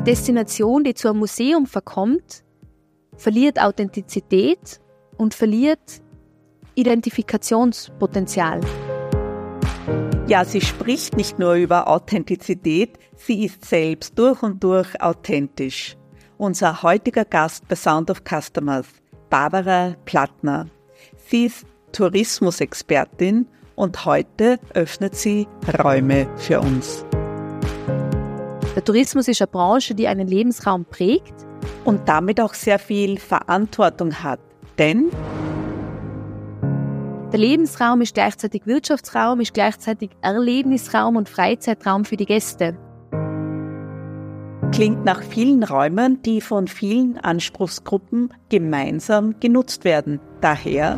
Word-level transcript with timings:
Eine 0.00 0.12
Destination, 0.12 0.82
die 0.82 0.94
zu 0.94 1.08
einem 1.10 1.18
Museum 1.18 1.66
verkommt, 1.66 2.42
verliert 3.18 3.60
Authentizität 3.60 4.80
und 5.18 5.34
verliert 5.34 6.00
Identifikationspotenzial. 6.74 8.62
Ja, 10.26 10.46
sie 10.46 10.62
spricht 10.62 11.18
nicht 11.18 11.38
nur 11.38 11.52
über 11.52 11.86
Authentizität, 11.86 12.98
sie 13.14 13.44
ist 13.44 13.62
selbst 13.66 14.18
durch 14.18 14.42
und 14.42 14.64
durch 14.64 14.98
authentisch. 15.02 15.98
Unser 16.38 16.82
heutiger 16.82 17.26
Gast 17.26 17.68
bei 17.68 17.76
Sound 17.76 18.10
of 18.10 18.22
Customers, 18.26 18.86
Barbara 19.28 19.96
Plattner. 20.06 20.66
Sie 21.26 21.44
ist 21.44 21.66
Tourismusexpertin 21.92 23.46
und 23.74 24.06
heute 24.06 24.60
öffnet 24.72 25.14
sie 25.14 25.46
Räume 25.78 26.26
für 26.38 26.58
uns. 26.60 27.04
Der 28.76 28.84
Tourismus 28.84 29.26
ist 29.26 29.42
eine 29.42 29.48
Branche, 29.48 29.96
die 29.96 30.06
einen 30.06 30.28
Lebensraum 30.28 30.84
prägt 30.84 31.34
und 31.84 32.08
damit 32.08 32.40
auch 32.40 32.54
sehr 32.54 32.78
viel 32.78 33.18
Verantwortung 33.18 34.14
hat. 34.22 34.38
Denn 34.78 35.10
der 37.32 37.38
Lebensraum 37.38 38.00
ist 38.00 38.14
gleichzeitig 38.14 38.66
Wirtschaftsraum, 38.66 39.40
ist 39.40 39.54
gleichzeitig 39.54 40.10
Erlebnisraum 40.20 41.16
und 41.16 41.28
Freizeitraum 41.28 42.04
für 42.04 42.16
die 42.16 42.26
Gäste. 42.26 42.76
Klingt 44.72 45.04
nach 45.04 45.22
vielen 45.22 45.64
Räumen, 45.64 46.22
die 46.22 46.40
von 46.40 46.68
vielen 46.68 47.18
Anspruchsgruppen 47.18 48.32
gemeinsam 48.50 49.34
genutzt 49.40 49.84
werden. 49.84 50.20
Daher 50.40 50.96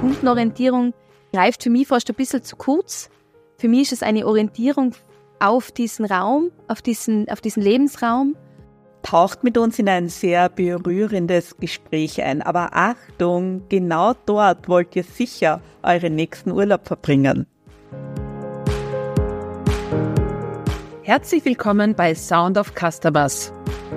Kundenorientierung 0.00 0.92
greift 1.32 1.62
für 1.62 1.70
mich 1.70 1.88
fast 1.88 2.10
ein 2.10 2.14
bisschen 2.14 2.42
zu 2.42 2.56
kurz. 2.56 3.08
Für 3.56 3.68
mich 3.68 3.82
ist 3.82 3.92
es 3.92 4.02
eine 4.02 4.26
Orientierung 4.26 4.92
auf 5.40 5.70
diesen 5.70 6.04
Raum, 6.04 6.50
auf 6.68 6.82
diesen, 6.82 7.28
auf 7.28 7.40
diesen 7.40 7.62
Lebensraum. 7.62 8.36
Taucht 9.02 9.44
mit 9.44 9.56
uns 9.56 9.78
in 9.78 9.88
ein 9.88 10.08
sehr 10.08 10.48
berührendes 10.48 11.56
Gespräch 11.58 12.22
ein. 12.22 12.42
Aber 12.42 12.70
Achtung, 12.72 13.62
genau 13.68 14.14
dort 14.26 14.68
wollt 14.68 14.96
ihr 14.96 15.04
sicher 15.04 15.60
euren 15.82 16.16
nächsten 16.16 16.50
Urlaub 16.50 16.86
verbringen. 16.86 17.46
Herzlich 21.02 21.44
willkommen 21.44 21.94
bei 21.94 22.16
Sound 22.16 22.58
of 22.58 22.72
Customers. 22.74 23.52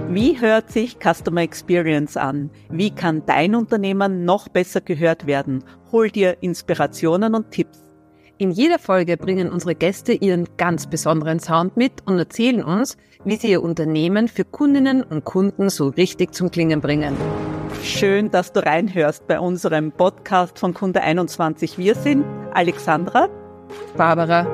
Wie 0.10 0.40
hört 0.40 0.72
sich 0.72 0.98
Customer 1.00 1.42
Experience 1.42 2.16
an? 2.16 2.52
Wie 2.70 2.92
kann 2.92 3.26
dein 3.26 3.56
Unternehmen 3.56 4.26
noch 4.26 4.48
besser 4.48 4.82
gehört 4.82 5.26
werden? 5.26 5.64
Hol 5.92 6.12
dir 6.12 6.38
Inspirationen 6.42 7.34
und 7.34 7.50
Tipps. 7.50 7.89
In 8.42 8.52
jeder 8.52 8.80
Folge 8.80 9.18
bringen 9.18 9.52
unsere 9.52 9.76
Gäste 9.76 10.14
ihren 10.14 10.48
ganz 10.56 10.88
besonderen 10.88 11.42
Sound 11.42 11.76
mit 11.76 11.92
und 12.06 12.18
erzählen 12.18 12.64
uns, 12.64 12.96
wie 13.26 13.36
sie 13.36 13.52
ihr 13.52 13.62
Unternehmen 13.62 14.30
für 14.30 14.46
Kundinnen 14.46 15.04
und 15.04 15.26
Kunden 15.26 15.70
so 15.70 15.90
richtig 15.90 16.34
zum 16.34 16.50
Klingen 16.50 16.80
bringen. 16.80 17.18
Schön, 17.84 18.32
dass 18.32 18.54
du 18.54 18.66
reinhörst 18.66 19.28
bei 19.28 19.42
unserem 19.42 19.92
Podcast 19.92 20.58
von 20.58 20.74
Kunde 20.74 21.02
21. 21.02 21.78
Wir 21.78 21.96
sind 21.96 22.24
Alexandra, 22.54 23.28
Barbara. 23.98 24.48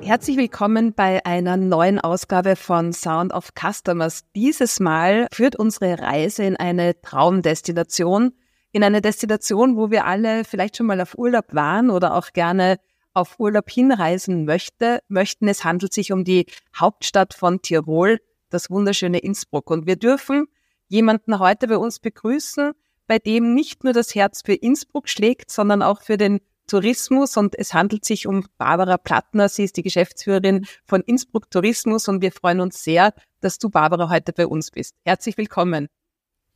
Herzlich 0.00 0.36
willkommen 0.38 0.92
bei 0.92 1.24
einer 1.24 1.56
neuen 1.56 2.00
Ausgabe 2.00 2.56
von 2.56 2.92
Sound 2.92 3.32
of 3.32 3.52
Customers. 3.54 4.24
Dieses 4.34 4.80
Mal 4.80 5.28
führt 5.30 5.54
unsere 5.54 6.00
Reise 6.00 6.42
in 6.42 6.56
eine 6.56 7.00
Traumdestination, 7.00 8.32
in 8.72 8.82
eine 8.82 9.02
Destination, 9.02 9.76
wo 9.76 9.90
wir 9.90 10.06
alle 10.06 10.44
vielleicht 10.44 10.76
schon 10.76 10.86
mal 10.86 11.00
auf 11.00 11.16
Urlaub 11.16 11.54
waren 11.54 11.90
oder 11.90 12.14
auch 12.14 12.32
gerne 12.32 12.78
auf 13.14 13.38
Urlaub 13.38 13.70
hinreisen 13.70 14.46
möchte, 14.46 15.00
möchten. 15.08 15.46
Es 15.46 15.64
handelt 15.64 15.92
sich 15.92 16.12
um 16.12 16.24
die 16.24 16.46
Hauptstadt 16.74 17.34
von 17.34 17.60
Tirol, 17.60 18.18
das 18.48 18.70
wunderschöne 18.70 19.18
Innsbruck. 19.18 19.70
Und 19.70 19.86
wir 19.86 19.96
dürfen 19.96 20.46
jemanden 20.88 21.38
heute 21.38 21.68
bei 21.68 21.76
uns 21.76 21.98
begrüßen, 22.00 22.72
bei 23.06 23.18
dem 23.18 23.54
nicht 23.54 23.84
nur 23.84 23.92
das 23.92 24.14
Herz 24.14 24.42
für 24.44 24.54
Innsbruck 24.54 25.08
schlägt, 25.08 25.50
sondern 25.50 25.82
auch 25.82 26.00
für 26.00 26.16
den 26.16 26.40
Tourismus. 26.66 27.36
Und 27.36 27.58
es 27.58 27.74
handelt 27.74 28.06
sich 28.06 28.26
um 28.26 28.46
Barbara 28.56 28.96
Plattner. 28.96 29.50
Sie 29.50 29.64
ist 29.64 29.76
die 29.76 29.82
Geschäftsführerin 29.82 30.64
von 30.86 31.02
Innsbruck 31.02 31.50
Tourismus. 31.50 32.08
Und 32.08 32.22
wir 32.22 32.32
freuen 32.32 32.60
uns 32.60 32.82
sehr, 32.82 33.12
dass 33.40 33.58
du, 33.58 33.68
Barbara, 33.68 34.08
heute 34.08 34.32
bei 34.32 34.46
uns 34.46 34.70
bist. 34.70 34.94
Herzlich 35.04 35.36
willkommen. 35.36 35.88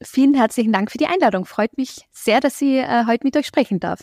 Vielen 0.03 0.35
herzlichen 0.35 0.73
Dank 0.73 0.91
für 0.91 0.99
die 0.99 1.07
Einladung. 1.07 1.47
Freut 1.47 1.77
mich 1.79 2.07
sehr, 2.13 2.41
dass 2.41 2.61
ich 2.61 2.77
äh, 2.77 3.05
heute 3.07 3.25
mit 3.25 3.37
euch 3.37 3.47
sprechen 3.47 3.81
darf. 3.81 4.01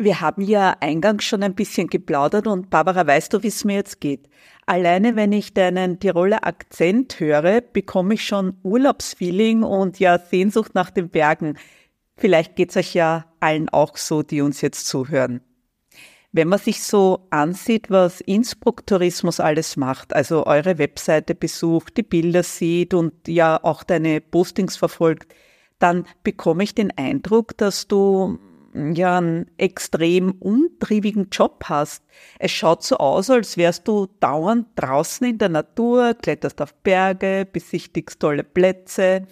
Wir 0.00 0.20
haben 0.20 0.42
ja 0.42 0.76
eingangs 0.80 1.24
schon 1.24 1.42
ein 1.42 1.56
bisschen 1.56 1.88
geplaudert 1.88 2.46
und 2.46 2.70
Barbara, 2.70 3.06
weißt 3.06 3.32
du, 3.32 3.42
wie 3.42 3.48
es 3.48 3.64
mir 3.64 3.76
jetzt 3.76 4.00
geht? 4.00 4.28
Alleine 4.64 5.16
wenn 5.16 5.32
ich 5.32 5.54
deinen 5.54 5.98
Tiroler 5.98 6.46
Akzent 6.46 7.18
höre, 7.18 7.60
bekomme 7.60 8.14
ich 8.14 8.24
schon 8.24 8.58
Urlaubsfeeling 8.62 9.64
und 9.64 9.98
ja 9.98 10.18
Sehnsucht 10.18 10.74
nach 10.74 10.90
den 10.90 11.08
Bergen. 11.08 11.58
Vielleicht 12.16 12.54
geht's 12.54 12.76
euch 12.76 12.94
ja 12.94 13.26
allen 13.40 13.68
auch 13.68 13.96
so, 13.96 14.22
die 14.22 14.40
uns 14.40 14.60
jetzt 14.60 14.86
zuhören. 14.86 15.40
Wenn 16.30 16.48
man 16.48 16.58
sich 16.58 16.82
so 16.82 17.26
ansieht, 17.30 17.90
was 17.90 18.20
Innsbruck 18.20 18.86
Tourismus 18.86 19.40
alles 19.40 19.76
macht, 19.76 20.14
also 20.14 20.46
eure 20.46 20.78
Webseite 20.78 21.34
besucht, 21.34 21.96
die 21.96 22.02
Bilder 22.02 22.42
sieht 22.42 22.92
und 22.92 23.26
ja 23.26 23.58
auch 23.62 23.82
deine 23.82 24.20
Postings 24.20 24.76
verfolgt, 24.76 25.34
dann 25.78 26.04
bekomme 26.24 26.64
ich 26.64 26.74
den 26.74 26.96
Eindruck, 26.98 27.56
dass 27.56 27.88
du 27.88 28.38
ja 28.74 29.18
einen 29.18 29.50
extrem 29.56 30.32
untriebigen 30.32 31.28
Job 31.30 31.64
hast. 31.64 32.04
Es 32.38 32.50
schaut 32.50 32.82
so 32.82 32.98
aus, 32.98 33.30
als 33.30 33.56
wärst 33.56 33.88
du 33.88 34.08
dauernd 34.20 34.66
draußen 34.76 35.26
in 35.26 35.38
der 35.38 35.48
Natur, 35.48 36.14
kletterst 36.14 36.60
auf 36.60 36.74
Berge, 36.74 37.46
besichtigst 37.50 38.20
tolle 38.20 38.44
Plätze. 38.44 39.26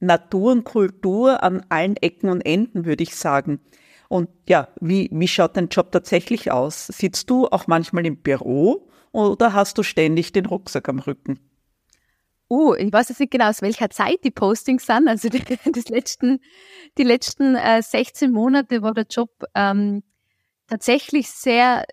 Natur 0.00 0.52
und 0.52 0.64
Kultur 0.64 1.42
an 1.42 1.64
allen 1.68 1.96
Ecken 1.96 2.30
und 2.30 2.40
Enden, 2.40 2.84
würde 2.84 3.02
ich 3.02 3.14
sagen. 3.14 3.60
Und 4.08 4.28
ja, 4.48 4.68
wie, 4.80 5.08
wie 5.12 5.28
schaut 5.28 5.56
dein 5.56 5.68
Job 5.68 5.92
tatsächlich 5.92 6.50
aus? 6.50 6.86
Sitzt 6.86 7.30
du 7.30 7.46
auch 7.46 7.66
manchmal 7.66 8.06
im 8.06 8.16
Büro 8.16 8.88
oder 9.12 9.52
hast 9.52 9.78
du 9.78 9.82
ständig 9.82 10.32
den 10.32 10.46
Rucksack 10.46 10.88
am 10.88 10.98
Rücken? 10.98 11.40
Uh, 12.50 12.74
ich 12.74 12.92
weiß 12.92 13.08
jetzt 13.08 13.20
nicht 13.20 13.32
genau, 13.32 13.48
aus 13.48 13.62
welcher 13.62 13.88
Zeit 13.90 14.18
die 14.22 14.30
Postings 14.30 14.86
sind. 14.86 15.08
Also 15.08 15.28
die, 15.28 15.38
letzten, 15.88 16.40
die 16.98 17.02
letzten 17.02 17.56
äh, 17.56 17.82
16 17.82 18.30
Monate 18.30 18.82
war 18.82 18.92
der 18.92 19.06
Job 19.08 19.30
ähm, 19.54 20.02
tatsächlich 20.68 21.30
sehr 21.30 21.84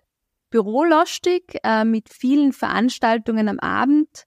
bürolastig, 0.50 1.58
äh, 1.64 1.84
mit 1.84 2.10
vielen 2.10 2.52
Veranstaltungen 2.52 3.48
am 3.48 3.58
Abend 3.58 4.26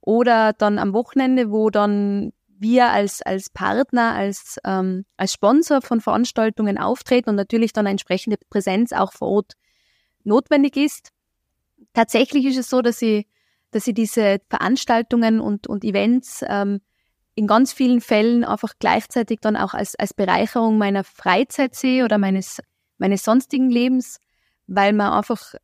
oder 0.00 0.52
dann 0.52 0.78
am 0.78 0.92
Wochenende, 0.92 1.50
wo 1.50 1.70
dann 1.70 2.32
wir 2.64 2.90
als, 2.90 3.22
als 3.22 3.48
Partner, 3.48 4.14
als, 4.14 4.58
ähm, 4.64 5.04
als 5.16 5.32
Sponsor 5.32 5.82
von 5.82 6.00
Veranstaltungen 6.00 6.78
auftreten 6.78 7.30
und 7.30 7.36
natürlich 7.36 7.72
dann 7.72 7.86
eine 7.86 7.92
entsprechende 7.92 8.38
Präsenz 8.50 8.92
auch 8.92 9.12
vor 9.12 9.28
Ort 9.28 9.52
notwendig 10.24 10.76
ist. 10.76 11.10
Tatsächlich 11.92 12.44
ist 12.46 12.58
es 12.58 12.68
so, 12.68 12.82
dass 12.82 13.00
ich, 13.02 13.28
dass 13.70 13.86
ich 13.86 13.94
diese 13.94 14.40
Veranstaltungen 14.50 15.38
und, 15.38 15.68
und 15.68 15.84
Events 15.84 16.44
ähm, 16.48 16.80
in 17.36 17.46
ganz 17.46 17.72
vielen 17.72 18.00
Fällen 18.00 18.42
einfach 18.44 18.72
gleichzeitig 18.80 19.38
dann 19.40 19.56
auch 19.56 19.74
als, 19.74 19.94
als 19.94 20.12
Bereicherung 20.14 20.76
meiner 20.76 21.04
Freizeit 21.04 21.76
sehe 21.76 22.04
oder 22.04 22.18
meines, 22.18 22.60
meines 22.98 23.22
sonstigen 23.22 23.70
Lebens, 23.70 24.18
weil 24.66 24.92
man 24.92 25.12
einfach 25.12 25.54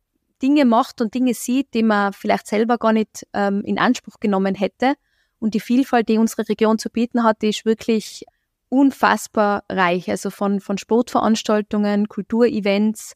Dinge 0.41 0.65
macht 0.65 1.01
und 1.01 1.13
Dinge 1.13 1.33
sieht, 1.33 1.73
die 1.73 1.83
man 1.83 2.13
vielleicht 2.13 2.47
selber 2.47 2.77
gar 2.77 2.93
nicht 2.93 3.27
ähm, 3.33 3.61
in 3.65 3.79
Anspruch 3.79 4.19
genommen 4.19 4.55
hätte 4.55 4.95
und 5.41 5.55
die 5.55 5.59
Vielfalt, 5.59 6.07
die 6.07 6.19
unsere 6.19 6.47
Region 6.47 6.77
zu 6.77 6.89
bieten 6.91 7.23
hat, 7.23 7.41
die 7.41 7.49
ist 7.49 7.65
wirklich 7.65 8.25
unfassbar 8.69 9.63
reich. 9.69 10.09
Also 10.09 10.29
von, 10.29 10.61
von 10.61 10.77
Sportveranstaltungen, 10.77 12.07
Kulturevents, 12.07 13.13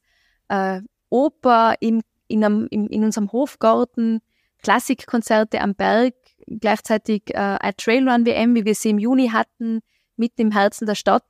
äh, 0.47 0.81
Oper 1.09 1.75
im, 1.79 2.01
in, 2.27 2.43
einem, 2.43 2.67
in, 2.71 2.87
in 2.87 3.03
unserem 3.03 3.31
Hofgarten, 3.31 4.21
Klassikkonzerte 4.63 5.61
am 5.61 5.75
Berg, 5.75 6.15
gleichzeitig 6.47 7.29
äh, 7.29 7.37
eine 7.37 7.75
Trailrun-WM, 7.75 8.55
wie 8.55 8.65
wir 8.65 8.73
sie 8.73 8.89
im 8.89 8.97
Juni 8.97 9.29
hatten, 9.29 9.81
mitten 10.17 10.41
im 10.41 10.51
Herzen 10.51 10.87
der 10.87 10.95
Stadt. 10.95 11.25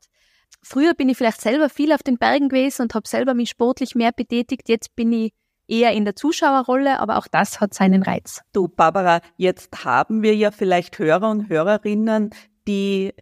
Früher 0.63 0.93
bin 0.93 1.09
ich 1.09 1.17
vielleicht 1.17 1.41
selber 1.41 1.67
viel 1.67 1.91
auf 1.91 2.03
den 2.03 2.17
Bergen 2.17 2.47
gewesen 2.47 2.83
und 2.83 2.95
habe 2.95 3.07
selber 3.07 3.33
mich 3.33 3.49
sportlich 3.49 3.95
mehr 3.95 4.13
betätigt. 4.13 4.69
Jetzt 4.69 4.95
bin 4.95 5.11
ich 5.11 5.33
eher 5.67 5.93
in 5.93 6.05
der 6.05 6.15
Zuschauerrolle, 6.15 6.99
aber 6.99 7.17
auch 7.17 7.27
das 7.27 7.59
hat 7.59 7.73
seinen 7.73 8.03
Reiz. 8.03 8.41
Du, 8.53 8.67
Barbara, 8.67 9.21
jetzt 9.37 9.85
haben 9.85 10.21
wir 10.21 10.35
ja 10.35 10.51
vielleicht 10.51 10.99
Hörer 10.99 11.29
und 11.29 11.49
Hörerinnen, 11.49 12.31
die 12.67 13.13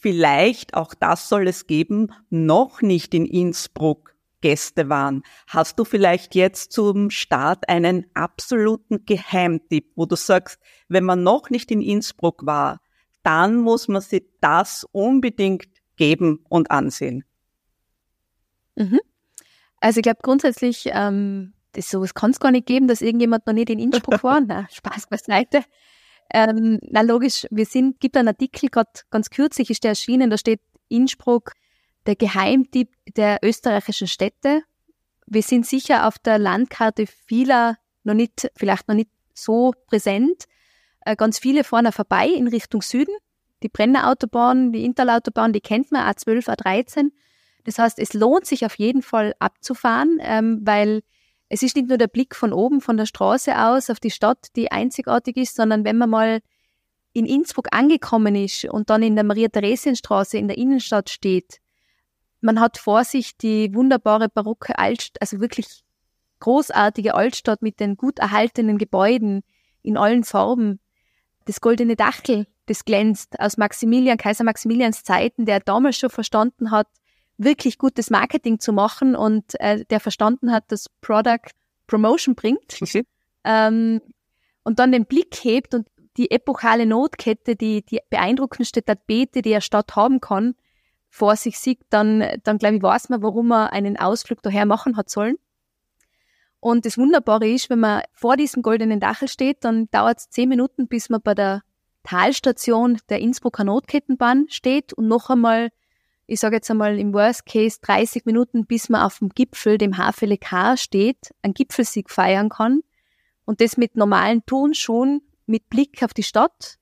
vielleicht, 0.00 0.74
auch 0.74 0.94
das 0.94 1.28
soll 1.28 1.48
es 1.48 1.66
geben, 1.66 2.12
noch 2.30 2.82
nicht 2.82 3.14
in 3.14 3.26
Innsbruck 3.26 4.10
Gäste 4.40 4.88
waren. 4.88 5.22
Hast 5.46 5.78
du 5.78 5.84
vielleicht 5.84 6.34
jetzt 6.34 6.72
zum 6.72 7.10
Start 7.10 7.68
einen 7.68 8.06
absoluten 8.14 9.04
Geheimtipp, 9.04 9.92
wo 9.96 10.06
du 10.06 10.16
sagst, 10.16 10.58
wenn 10.88 11.04
man 11.04 11.22
noch 11.22 11.50
nicht 11.50 11.70
in 11.70 11.82
Innsbruck 11.82 12.46
war, 12.46 12.80
dann 13.22 13.56
muss 13.56 13.88
man 13.88 14.00
sich 14.00 14.24
das 14.40 14.86
unbedingt 14.92 15.68
geben 15.96 16.44
und 16.48 16.70
ansehen? 16.70 17.24
Mhm. 18.76 19.00
Also 19.80 19.98
ich 19.98 20.02
glaube 20.02 20.20
grundsätzlich 20.22 20.88
ähm, 20.90 21.52
das 21.72 21.88
sowas 21.88 22.14
kann 22.14 22.30
es 22.30 22.40
gar 22.40 22.50
nicht 22.50 22.66
geben, 22.66 22.88
dass 22.88 23.00
irgendjemand 23.00 23.46
noch 23.46 23.54
nicht 23.54 23.70
in 23.70 23.78
Innsbruck 23.78 24.22
war. 24.24 24.40
Na, 24.40 24.66
Spaß 24.70 25.06
beiseite. 25.08 25.64
Ähm, 26.32 26.78
na 26.82 27.00
logisch, 27.00 27.46
wir 27.50 27.66
sind, 27.66 28.00
gibt 28.00 28.16
einen 28.16 28.28
Artikel, 28.28 28.68
gerade 28.70 28.90
ganz 29.10 29.30
kürzlich 29.30 29.70
ist 29.70 29.82
der 29.82 29.90
erschienen, 29.90 30.30
da 30.30 30.38
steht 30.38 30.60
Innsbruck, 30.88 31.52
der 32.06 32.16
Geheimtipp 32.16 32.90
der 33.16 33.38
österreichischen 33.42 34.06
Städte. 34.06 34.62
Wir 35.26 35.42
sind 35.42 35.66
sicher 35.66 36.06
auf 36.06 36.18
der 36.18 36.38
Landkarte 36.38 37.06
vieler 37.06 37.76
noch 38.04 38.14
nicht, 38.14 38.50
vielleicht 38.56 38.88
noch 38.88 38.94
nicht 38.94 39.10
so 39.34 39.72
präsent. 39.86 40.44
Äh, 41.04 41.16
ganz 41.16 41.38
viele 41.38 41.64
fahren 41.64 41.90
vorbei 41.92 42.28
in 42.28 42.48
Richtung 42.48 42.82
Süden. 42.82 43.14
Die 43.62 43.68
Brennerautobahn, 43.68 44.72
die 44.72 44.84
Interlautobahn, 44.84 45.52
die 45.52 45.60
kennt 45.60 45.92
man, 45.92 46.08
A12, 46.10 46.48
A13. 46.48 47.10
Das 47.64 47.78
heißt, 47.78 47.98
es 47.98 48.14
lohnt 48.14 48.46
sich 48.46 48.64
auf 48.64 48.76
jeden 48.76 49.02
Fall 49.02 49.34
abzufahren, 49.38 50.18
ähm, 50.20 50.60
weil 50.62 51.02
es 51.52 51.62
ist 51.62 51.74
nicht 51.74 51.88
nur 51.88 51.98
der 51.98 52.06
Blick 52.06 52.36
von 52.36 52.52
oben, 52.52 52.80
von 52.80 52.96
der 52.96 53.06
Straße 53.06 53.58
aus 53.58 53.90
auf 53.90 53.98
die 53.98 54.12
Stadt, 54.12 54.46
die 54.54 54.70
einzigartig 54.70 55.36
ist, 55.36 55.56
sondern 55.56 55.84
wenn 55.84 55.98
man 55.98 56.08
mal 56.08 56.40
in 57.12 57.26
Innsbruck 57.26 57.66
angekommen 57.72 58.36
ist 58.36 58.66
und 58.66 58.88
dann 58.88 59.02
in 59.02 59.16
der 59.16 59.24
Maria-Theresien-Straße 59.24 60.38
in 60.38 60.46
der 60.46 60.56
Innenstadt 60.56 61.10
steht, 61.10 61.58
man 62.40 62.60
hat 62.60 62.78
vor 62.78 63.02
sich 63.02 63.36
die 63.36 63.74
wunderbare 63.74 64.28
barocke 64.28 64.78
Altstadt, 64.78 65.20
also 65.20 65.40
wirklich 65.40 65.82
großartige 66.38 67.14
Altstadt 67.14 67.62
mit 67.62 67.80
den 67.80 67.96
gut 67.96 68.20
erhaltenen 68.20 68.78
Gebäuden 68.78 69.42
in 69.82 69.96
allen 69.96 70.22
Farben. 70.22 70.78
Das 71.46 71.60
goldene 71.60 71.96
Dachel, 71.96 72.46
das 72.66 72.84
glänzt 72.84 73.40
aus 73.40 73.56
Maximilian, 73.56 74.18
Kaiser 74.18 74.44
Maximilians 74.44 75.02
Zeiten, 75.02 75.46
der 75.46 75.58
damals 75.58 75.98
schon 75.98 76.10
verstanden 76.10 76.70
hat, 76.70 76.86
wirklich 77.42 77.78
gutes 77.78 78.10
Marketing 78.10 78.60
zu 78.60 78.72
machen 78.72 79.16
und 79.16 79.58
äh, 79.60 79.84
der 79.86 80.00
verstanden 80.00 80.52
hat, 80.52 80.70
dass 80.70 80.88
Product 81.00 81.50
Promotion 81.86 82.34
bringt. 82.34 82.78
Okay. 82.80 83.04
Ähm, 83.44 84.00
und 84.62 84.78
dann 84.78 84.92
den 84.92 85.06
Blick 85.06 85.36
hebt 85.42 85.74
und 85.74 85.88
die 86.16 86.30
epochale 86.30 86.86
Notkette, 86.86 87.56
die, 87.56 87.82
die 87.84 88.00
beeindruckendste 88.10 88.84
Tapete, 88.84 89.42
die 89.42 89.54
eine 89.54 89.62
Stadt 89.62 89.96
haben 89.96 90.20
kann, 90.20 90.54
vor 91.08 91.34
sich 91.36 91.58
sieht, 91.58 91.80
dann, 91.88 92.24
dann 92.44 92.58
glaube 92.58 92.76
ich, 92.76 92.82
weiß 92.82 93.08
man, 93.08 93.22
warum 93.22 93.48
man 93.48 93.68
einen 93.68 93.96
Ausflug 93.96 94.42
daher 94.42 94.66
machen 94.66 94.96
hat 94.96 95.08
sollen. 95.08 95.36
Und 96.60 96.84
das 96.84 96.98
Wunderbare 96.98 97.48
ist, 97.48 97.70
wenn 97.70 97.80
man 97.80 98.02
vor 98.12 98.36
diesem 98.36 98.62
goldenen 98.62 99.00
Dachel 99.00 99.28
steht, 99.28 99.64
dann 99.64 99.90
dauert 99.90 100.18
es 100.18 100.28
zehn 100.28 100.48
Minuten, 100.48 100.88
bis 100.88 101.08
man 101.08 101.22
bei 101.22 101.34
der 101.34 101.62
Talstation 102.02 102.98
der 103.08 103.20
Innsbrucker 103.20 103.64
Notkettenbahn 103.64 104.46
steht 104.50 104.92
und 104.92 105.08
noch 105.08 105.30
einmal 105.30 105.70
ich 106.30 106.38
sage 106.38 106.56
jetzt 106.56 106.70
einmal 106.70 106.96
im 106.96 107.12
Worst 107.12 107.44
Case 107.44 107.78
30 107.82 108.24
Minuten, 108.24 108.64
bis 108.64 108.88
man 108.88 109.02
auf 109.02 109.18
dem 109.18 109.30
Gipfel, 109.30 109.78
dem 109.78 109.96
HFLK 109.96 110.78
steht, 110.78 111.34
einen 111.42 111.54
Gipfelsieg 111.54 112.08
feiern 112.08 112.50
kann 112.50 112.82
und 113.46 113.60
das 113.60 113.76
mit 113.76 113.96
normalen 113.96 114.46
Turnschuhen 114.46 115.22
mit 115.46 115.68
Blick 115.68 116.04
auf 116.04 116.14
die 116.14 116.22
Stadt. 116.22 116.76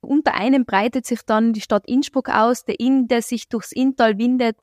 Unter 0.00 0.32
einem 0.32 0.64
breitet 0.64 1.04
sich 1.04 1.20
dann 1.26 1.52
die 1.52 1.60
Stadt 1.60 1.86
Innsbruck 1.86 2.30
aus, 2.30 2.64
der 2.64 2.80
Inn, 2.80 3.06
der 3.06 3.20
sich 3.20 3.50
durchs 3.50 3.70
Inntal 3.70 4.16
windet. 4.16 4.56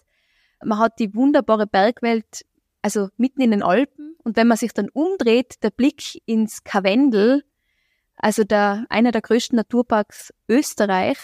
Man 0.64 0.80
hat 0.80 0.98
die 0.98 1.14
wunderbare 1.14 1.68
Bergwelt, 1.68 2.44
also 2.82 3.10
mitten 3.18 3.42
in 3.42 3.52
den 3.52 3.62
Alpen. 3.62 4.16
Und 4.24 4.36
wenn 4.36 4.48
man 4.48 4.58
sich 4.58 4.74
dann 4.74 4.90
umdreht, 4.90 5.62
der 5.62 5.70
Blick 5.70 6.24
ins 6.26 6.64
Karwendel, 6.64 7.44
also 8.16 8.44
der, 8.44 8.88
einer 8.90 9.12
der 9.12 9.22
größten 9.22 9.58
Naturparks 9.58 10.34
Österreich, 10.50 11.20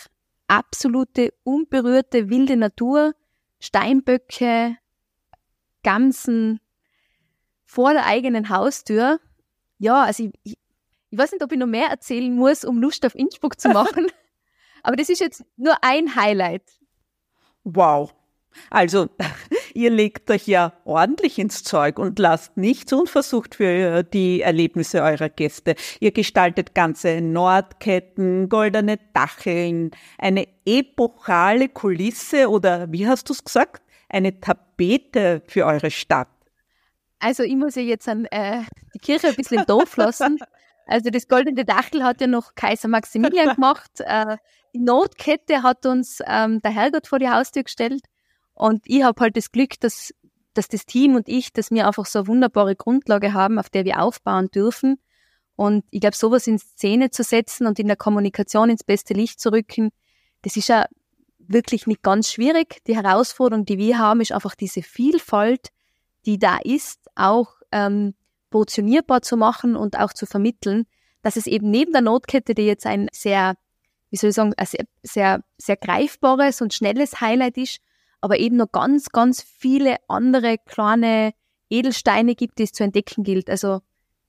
absolute 0.50 1.34
unberührte 1.44 2.30
wilde 2.30 2.57
Natur, 2.57 3.13
Steinböcke, 3.60 4.78
Gamsen 5.84 6.60
vor 7.66 7.94
der 7.94 8.06
eigenen 8.06 8.50
Haustür. 8.50 9.19
Ja, 9.78 10.04
also 10.04 10.24
ich, 10.24 10.34
ich, 10.44 10.57
ich 11.12 11.18
weiß 11.18 11.31
nicht, 11.31 11.44
ob 11.44 11.51
ich 11.51 11.57
noch 11.57 11.68
mehr 11.68 11.88
erzählen 11.88 12.34
muss, 12.34 12.66
um 12.66 12.80
Lust 12.81 13.06
auf 13.06 13.16
Innsbruck 13.16 13.60
zu 13.60 13.69
machen. 13.69 14.07
Aber 14.84 14.96
das 14.96 15.10
ist 15.10 15.19
jetzt 15.19 15.44
nur 15.57 15.75
ein 15.84 16.16
Highlight. 16.16 16.63
Wow. 17.63 18.13
Also, 18.69 19.10
ihr 19.74 19.89
legt 19.89 20.30
euch 20.31 20.48
ja 20.48 20.74
ordentlich 20.86 21.39
ins 21.39 21.63
Zeug 21.63 22.00
und 22.00 22.19
lasst 22.19 22.57
nichts 22.57 22.94
unversucht 22.94 23.56
für 23.56 23.66
äh, 23.66 24.04
die 24.04 24.42
Erlebnisse 24.42 25.01
eurer 25.01 25.30
Gäste. 25.30 25.75
Ihr 26.00 26.12
gestaltet 26.12 26.75
ganze 26.75 27.21
Nordketten, 27.21 28.50
goldene 28.50 28.98
Dacheln, 29.13 29.92
eine 30.18 30.48
epochale 30.66 31.69
Kulisse 31.69 32.50
oder 32.50 32.92
wie 32.92 33.07
hast 33.07 33.30
du 33.30 33.33
es 33.33 33.44
gesagt? 33.44 33.83
Eine 34.10 34.39
Tapete 34.39 35.42
für 35.48 35.66
eure 35.66 35.92
Stadt. 35.92 36.30
Also 37.19 37.44
ich 37.44 37.56
muss 37.56 37.75
ja 37.75 37.81
jetzt 37.81 38.07
an 38.07 38.25
äh, 38.25 38.62
die 38.94 39.00
Kirche 39.00 39.27
ein 39.27 39.36
bisschen 39.36 39.60
im 39.60 39.65
Dorf 39.65 39.98
lassen. 39.98 40.39
Also 40.86 41.12
das 41.12 41.27
goldene 41.27 41.65
Dachel 41.65 42.04
hat 42.04 42.19
ja 42.19 42.27
noch 42.27 42.56
Kaiser 42.56 42.88
Maximilian 42.88 43.50
gemacht. 43.56 43.92
Äh, 44.00 44.38
die 44.74 44.80
Notkette 44.80 45.63
hat 45.63 45.86
uns 45.86 46.19
ähm, 46.25 46.62
der 46.62 46.72
Herrgott 46.72 47.07
vor 47.07 47.19
die 47.19 47.30
Haustür 47.30 47.63
gestellt. 47.63 48.01
Und 48.60 48.82
ich 48.86 49.04
habe 49.04 49.22
halt 49.22 49.38
das 49.38 49.54
Glück, 49.54 49.80
dass, 49.80 50.14
dass 50.54 50.68
das 50.68 50.86
Team 50.86 51.16
und 51.16 51.30
ich, 51.30 51.54
dass 51.54 51.72
wir 51.72 51.88
einfach 51.88 52.06
so 52.06 52.20
eine 52.20 52.28
wunderbare 52.28 52.76
Grundlage 52.76 53.34
haben, 53.34 53.58
auf 53.58 53.70
der 53.70 53.86
wir 53.86 54.02
aufbauen 54.02 54.52
dürfen. 54.52 55.00
Und 55.56 55.86
ich 55.92 56.02
glaube, 56.02 56.18
sowas 56.18 56.46
in 56.46 56.60
Szene 56.60 57.10
zu 57.10 57.24
setzen 57.24 57.68
und 57.68 57.80
in 57.80 57.88
der 57.88 57.96
Kommunikation 57.96 58.70
ins 58.70 58.84
beste 58.84 59.14
Licht 59.14 59.40
zu 59.40 59.54
rücken, 59.54 59.92
das 60.42 60.58
ist 60.58 60.68
ja 60.68 60.88
wirklich 61.38 61.88
nicht 61.88 62.04
ganz 62.04 62.34
schwierig. 62.34 62.84
Die 62.86 62.98
Herausforderung, 62.98 63.64
die 63.64 63.78
wir 63.78 63.98
haben, 63.98 64.20
ist 64.20 64.34
einfach 64.34 64.56
diese 64.56 64.82
Vielfalt, 64.82 65.70
die 66.26 66.38
da 66.38 66.58
ist, 66.62 67.00
auch 67.16 67.54
ähm, 67.72 68.14
portionierbar 68.50 69.22
zu 69.22 69.38
machen 69.38 69.78
und 69.78 69.98
auch 69.98 70.12
zu 70.12 70.26
vermitteln, 70.26 70.86
dass 71.22 71.38
es 71.38 71.48
eben 71.48 71.72
neben 71.72 71.94
der 71.94 72.02
Notkette, 72.02 72.56
die 72.56 72.64
jetzt 72.64 72.86
ein 72.86 73.08
sehr, 73.14 73.56
wie 74.10 74.18
soll 74.18 74.32
ich 74.32 74.36
sagen, 74.36 74.54
ein 74.58 74.66
sehr, 74.66 74.86
sehr, 75.02 75.44
sehr 75.58 75.78
greifbares 75.78 76.62
und 76.62 76.74
schnelles 76.74 77.22
Highlight 77.22 77.58
ist, 77.58 77.80
aber 78.21 78.39
eben 78.39 78.57
noch 78.57 78.71
ganz, 78.71 79.10
ganz 79.10 79.42
viele 79.42 79.98
andere 80.07 80.57
kleine 80.57 81.33
Edelsteine 81.69 82.36
gibt, 82.36 82.60
die 82.60 82.63
es 82.63 82.71
zu 82.71 82.83
entdecken 82.83 83.24
gilt. 83.24 83.50
Also 83.50 83.81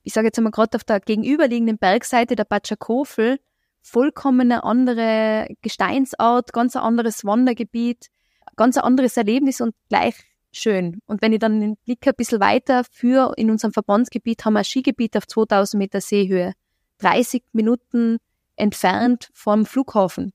ich 0.02 0.12
sage 0.12 0.28
jetzt 0.28 0.38
einmal 0.38 0.52
gerade 0.52 0.76
auf 0.76 0.84
der 0.84 1.00
gegenüberliegenden 1.00 1.78
Bergseite 1.78 2.37
der 2.37 2.44
Batschakofel, 2.44 3.38
vollkommen 3.82 4.52
eine 4.52 4.64
andere 4.64 5.48
Gesteinsart, 5.62 6.52
ganz 6.52 6.76
ein 6.76 6.82
anderes 6.82 7.25
Wandergebiet, 7.25 8.08
ganz 8.56 8.76
ein 8.76 8.84
anderes 8.84 9.16
Erlebnis 9.16 9.60
und 9.60 9.75
gleich 9.88 10.14
schön. 10.52 11.00
Und 11.06 11.22
wenn 11.22 11.32
ich 11.32 11.38
dann 11.38 11.60
den 11.60 11.76
Blick 11.76 12.06
ein 12.06 12.14
bisschen 12.16 12.41
weiter 12.41 12.84
für 12.91 13.32
in 13.36 13.50
unserem 13.50 13.72
Verbandsgebiet 13.72 14.44
haben 14.44 14.55
wir 14.55 14.60
ein 14.60 14.65
Skigebiet 14.65 15.17
auf 15.17 15.26
2000 15.26 15.79
Meter 15.79 16.00
Seehöhe, 16.00 16.53
30 16.98 17.43
Minuten 17.53 18.19
entfernt 18.56 19.31
vom 19.32 19.65
Flughafen. 19.65 20.32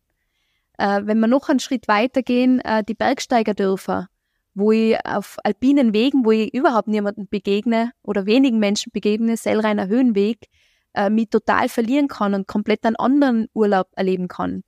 Äh, 0.78 1.02
wenn 1.04 1.20
wir 1.20 1.28
noch 1.28 1.50
einen 1.50 1.60
Schritt 1.60 1.88
weitergehen, 1.88 2.60
äh, 2.60 2.84
die 2.84 2.96
Bergsteigerdörfer, 2.96 4.08
wo 4.54 4.72
ich 4.72 4.98
auf 5.06 5.38
alpinen 5.44 5.94
Wegen, 5.94 6.26
wo 6.26 6.32
ich 6.32 6.54
überhaupt 6.54 6.88
niemanden 6.88 7.28
begegne 7.28 7.92
oder 8.02 8.26
wenigen 8.26 8.60
Menschen 8.60 8.92
begegne, 8.94 9.38
Sellreiner 9.38 9.88
Höhenweg, 9.88 10.48
äh, 10.94 11.10
mich 11.10 11.30
total 11.30 11.70
verlieren 11.70 12.08
kann 12.08 12.34
und 12.34 12.48
komplett 12.48 12.86
einen 12.86 12.96
anderen 12.96 13.48
Urlaub 13.54 13.88
erleben 13.96 14.28
kann. 14.28 14.64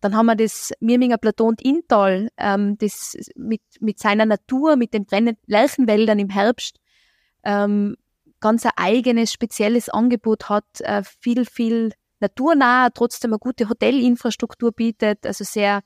Dann 0.00 0.16
haben 0.16 0.26
wir 0.26 0.36
das 0.36 0.72
Mirminger 0.80 1.18
Plateau 1.18 1.46
und 1.46 1.62
Inntal, 1.62 2.28
ähm, 2.36 2.76
das 2.78 3.16
mit, 3.34 3.62
mit 3.80 3.98
seiner 3.98 4.26
Natur, 4.26 4.76
mit 4.76 4.94
den 4.94 5.04
brennenden 5.04 5.42
Lärchenwäldern 5.46 6.18
im 6.18 6.28
Herbst, 6.28 6.78
ähm, 7.44 7.96
ganz 8.40 8.64
ein 8.64 8.72
eigenes, 8.76 9.32
spezielles 9.32 9.88
Angebot 9.88 10.48
hat, 10.48 10.80
äh, 10.80 11.02
viel, 11.02 11.44
viel 11.44 11.92
naturnah, 12.20 12.90
trotzdem 12.90 13.32
eine 13.32 13.38
gute 13.38 13.68
Hotelinfrastruktur 13.68 14.72
bietet, 14.72 15.26
also 15.26 15.44
sehr 15.44 15.82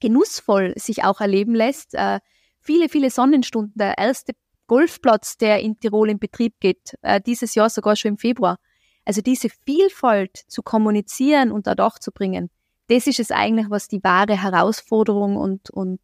genussvoll 0.00 0.74
sich 0.76 1.04
auch 1.04 1.20
erleben 1.20 1.54
lässt. 1.54 1.94
Äh, 1.94 2.20
viele, 2.60 2.88
viele 2.88 3.10
Sonnenstunden. 3.10 3.72
Der 3.74 3.98
erste 3.98 4.32
Golfplatz, 4.66 5.36
der 5.38 5.60
in 5.60 5.78
Tirol 5.80 6.10
in 6.10 6.18
Betrieb 6.18 6.60
geht, 6.60 6.94
äh, 7.02 7.20
dieses 7.20 7.54
Jahr 7.54 7.70
sogar 7.70 7.96
schon 7.96 8.12
im 8.12 8.18
Februar. 8.18 8.58
Also 9.04 9.22
diese 9.22 9.48
Vielfalt 9.64 10.36
zu 10.48 10.62
kommunizieren 10.62 11.50
und 11.50 11.66
ad 11.66 11.82
auch 11.82 11.98
zu 11.98 12.12
bringen, 12.12 12.50
das 12.88 13.06
ist 13.06 13.20
es 13.20 13.30
eigentlich, 13.30 13.70
was 13.70 13.88
die 13.88 14.02
wahre 14.02 14.40
Herausforderung 14.40 15.36
und, 15.36 15.70
und 15.70 16.00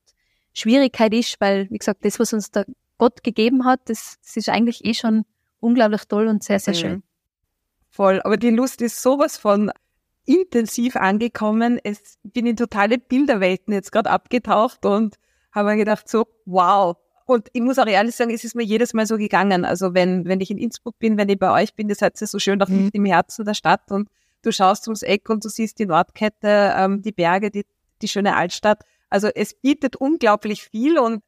Schwierigkeit 0.52 1.14
ist, 1.14 1.40
weil, 1.40 1.68
wie 1.70 1.78
gesagt, 1.78 2.04
das, 2.04 2.18
was 2.18 2.32
uns 2.32 2.50
der 2.50 2.66
Gott 2.98 3.22
gegeben 3.22 3.64
hat, 3.64 3.80
das, 3.88 4.18
das 4.22 4.36
ist 4.36 4.48
eigentlich 4.48 4.84
eh 4.84 4.94
schon 4.94 5.24
unglaublich 5.60 6.04
toll 6.04 6.28
und 6.28 6.42
sehr, 6.42 6.60
sehr 6.60 6.74
mhm. 6.74 6.78
schön 6.78 7.02
voll. 7.94 8.20
Aber 8.22 8.36
die 8.36 8.50
Lust 8.50 8.82
ist 8.82 9.00
sowas 9.00 9.36
von 9.36 9.70
intensiv 10.26 10.96
angekommen. 10.96 11.78
Es 11.82 12.18
bin 12.22 12.46
in 12.46 12.56
totale 12.56 12.98
Bilderwelten 12.98 13.72
jetzt 13.72 13.92
gerade 13.92 14.10
abgetaucht 14.10 14.84
und 14.84 15.16
habe 15.52 15.70
mir 15.70 15.76
gedacht, 15.76 16.08
so, 16.08 16.26
wow. 16.46 16.96
Und 17.26 17.48
ich 17.52 17.62
muss 17.62 17.78
auch 17.78 17.86
ehrlich 17.86 18.16
sagen, 18.16 18.30
es 18.30 18.44
ist 18.44 18.54
mir 18.54 18.64
jedes 18.64 18.92
Mal 18.92 19.06
so 19.06 19.16
gegangen. 19.16 19.64
Also 19.64 19.94
wenn, 19.94 20.26
wenn 20.26 20.40
ich 20.40 20.50
in 20.50 20.58
Innsbruck 20.58 20.98
bin, 20.98 21.16
wenn 21.16 21.28
ich 21.28 21.38
bei 21.38 21.50
euch 21.62 21.74
bin, 21.74 21.88
das 21.88 21.98
seid 21.98 22.20
ihr 22.20 22.26
so 22.26 22.38
schön 22.38 22.60
auch 22.60 22.68
mhm. 22.68 22.90
im 22.92 23.04
Herzen 23.04 23.44
der 23.44 23.54
Stadt 23.54 23.90
und 23.90 24.08
du 24.42 24.52
schaust 24.52 24.86
ums 24.88 25.02
Eck 25.02 25.30
und 25.30 25.44
du 25.44 25.48
siehst 25.48 25.78
die 25.78 25.86
Nordkette, 25.86 26.74
ähm, 26.76 27.00
die 27.00 27.12
Berge, 27.12 27.50
die, 27.50 27.64
die 28.02 28.08
schöne 28.08 28.36
Altstadt. 28.36 28.84
Also 29.08 29.28
es 29.28 29.54
bietet 29.54 29.96
unglaublich 29.96 30.64
viel 30.64 30.98
und 30.98 31.22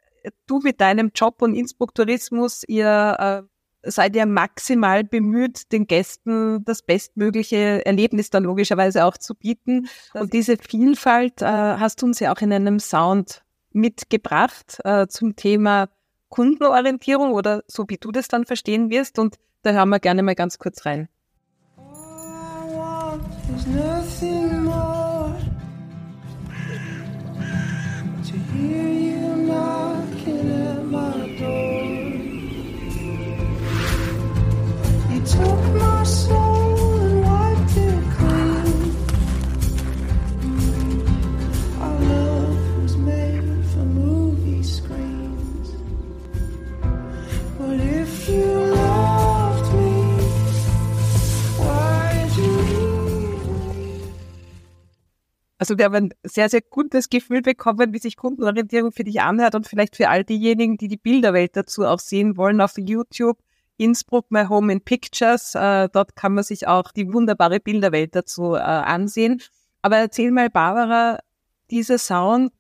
du 0.47 0.59
mit 0.59 0.81
deinem 0.81 1.13
Job 1.15 1.41
und 1.41 1.55
Innsbruck 1.55 1.95
Tourismus, 1.95 2.63
ihr 2.67 3.17
äh, 3.19 3.56
seid 3.87 4.17
ihr 4.17 4.27
maximal 4.27 5.05
bemüht, 5.05 5.73
den 5.73 5.87
Gästen 5.87 6.65
das 6.65 6.83
bestmögliche 6.83 7.85
Erlebnis 7.87 8.31
dann 8.31 8.45
logischerweise 8.45 9.05
auch 9.05 9.17
zu 9.17 9.35
bieten. 9.35 9.89
Und 10.15 10.33
diese 10.33 10.57
Vielfalt 10.57 11.43
äh, 11.43 11.47
hast 11.47 12.03
du 12.03 12.07
uns 12.07 12.21
ja 12.21 12.33
auch 12.33 12.41
in 12.41 12.53
einem 12.53 12.79
Sound 12.79 13.43
mitgebracht 13.73 14.79
äh, 14.85 15.07
zum 15.07 15.37
Thema 15.37 15.89
Kundenorientierung 16.29 17.33
oder 17.33 17.63
so 17.67 17.85
wie 17.89 17.99
du 17.99 18.13
das 18.13 18.29
dann 18.29 18.45
verstehen 18.45 18.91
wirst. 18.91 19.19
Und 19.19 19.37
da 19.63 19.73
hören 19.73 19.89
wir 19.89 20.01
gerne 20.01 20.23
mal 20.23 20.35
ganz 20.35 20.59
kurz 20.59 20.87
rein. 20.87 21.09
took 28.27 28.96
Also 55.67 55.79
wir 55.79 55.87
haben 55.87 55.95
ein 55.97 56.15
sehr, 56.23 56.49
sehr 56.49 56.61
gutes 56.61 57.11
Gefühl 57.11 57.43
bekommen, 57.43 57.93
wie 57.93 57.99
sich 57.99 58.17
Kundenorientierung 58.17 58.93
für 58.93 59.03
dich 59.03 59.21
anhört 59.21 59.57
und 59.57 59.67
vielleicht 59.67 59.97
für 59.97 60.09
all 60.09 60.23
diejenigen, 60.23 60.77
die 60.77 60.87
die 60.87 60.97
Bilderwelt 60.97 61.57
dazu 61.57 61.85
auch 61.85 61.99
sehen 61.99 62.37
wollen 62.37 62.61
auf 62.61 62.75
YouTube 62.77 63.37
Innsbruck, 63.77 64.31
My 64.31 64.45
Home 64.45 64.73
in 64.73 64.81
Pictures. 64.81 65.57
Äh, 65.57 65.89
dort 65.93 66.15
kann 66.15 66.35
man 66.35 66.45
sich 66.45 66.69
auch 66.69 66.93
die 66.93 67.13
wunderbare 67.13 67.59
Bilderwelt 67.59 68.15
dazu 68.15 68.55
äh, 68.55 68.59
ansehen. 68.59 69.43
Aber 69.83 69.97
erzähl 69.97 70.31
mal, 70.31 70.51
Barbara, 70.51 71.19
dieser 71.69 71.99
Sound, 71.99 72.53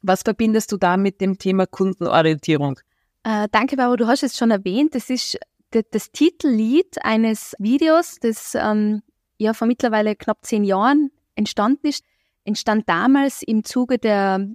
was 0.00 0.22
verbindest 0.22 0.70
du 0.70 0.76
da 0.76 0.96
mit 0.96 1.20
dem 1.20 1.38
Thema 1.38 1.66
Kundenorientierung? 1.66 2.78
Äh, 3.24 3.48
danke, 3.50 3.74
Barbara. 3.74 3.96
Du 3.96 4.06
hast 4.06 4.22
es 4.22 4.38
schon 4.38 4.52
erwähnt. 4.52 4.94
Das 4.94 5.10
ist 5.10 5.36
das 5.72 6.12
Titellied 6.12 7.04
eines 7.04 7.56
Videos, 7.58 8.18
das 8.20 8.54
ähm, 8.54 9.02
ja 9.38 9.52
vor 9.52 9.66
mittlerweile 9.66 10.14
knapp 10.14 10.46
zehn 10.46 10.62
Jahren 10.62 11.10
entstanden 11.34 11.88
ist. 11.88 12.04
Entstand 12.44 12.88
damals 12.88 13.42
im 13.42 13.64
Zuge 13.64 13.98
der 13.98 14.48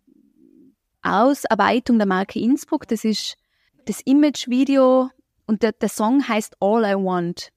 Ausarbeitung 1.02 1.98
der 1.98 2.08
Marke 2.08 2.40
Innsbruck. 2.40 2.88
Das 2.88 3.06
ist 3.06 3.38
das 3.86 4.02
Imagevideo 4.02 5.10
und 5.46 5.64
der, 5.64 5.72
der 5.72 5.90
Song 5.90 6.28
heißt 6.28 6.58
All 6.60 6.84
I 6.84 6.96
Want. 6.96 7.52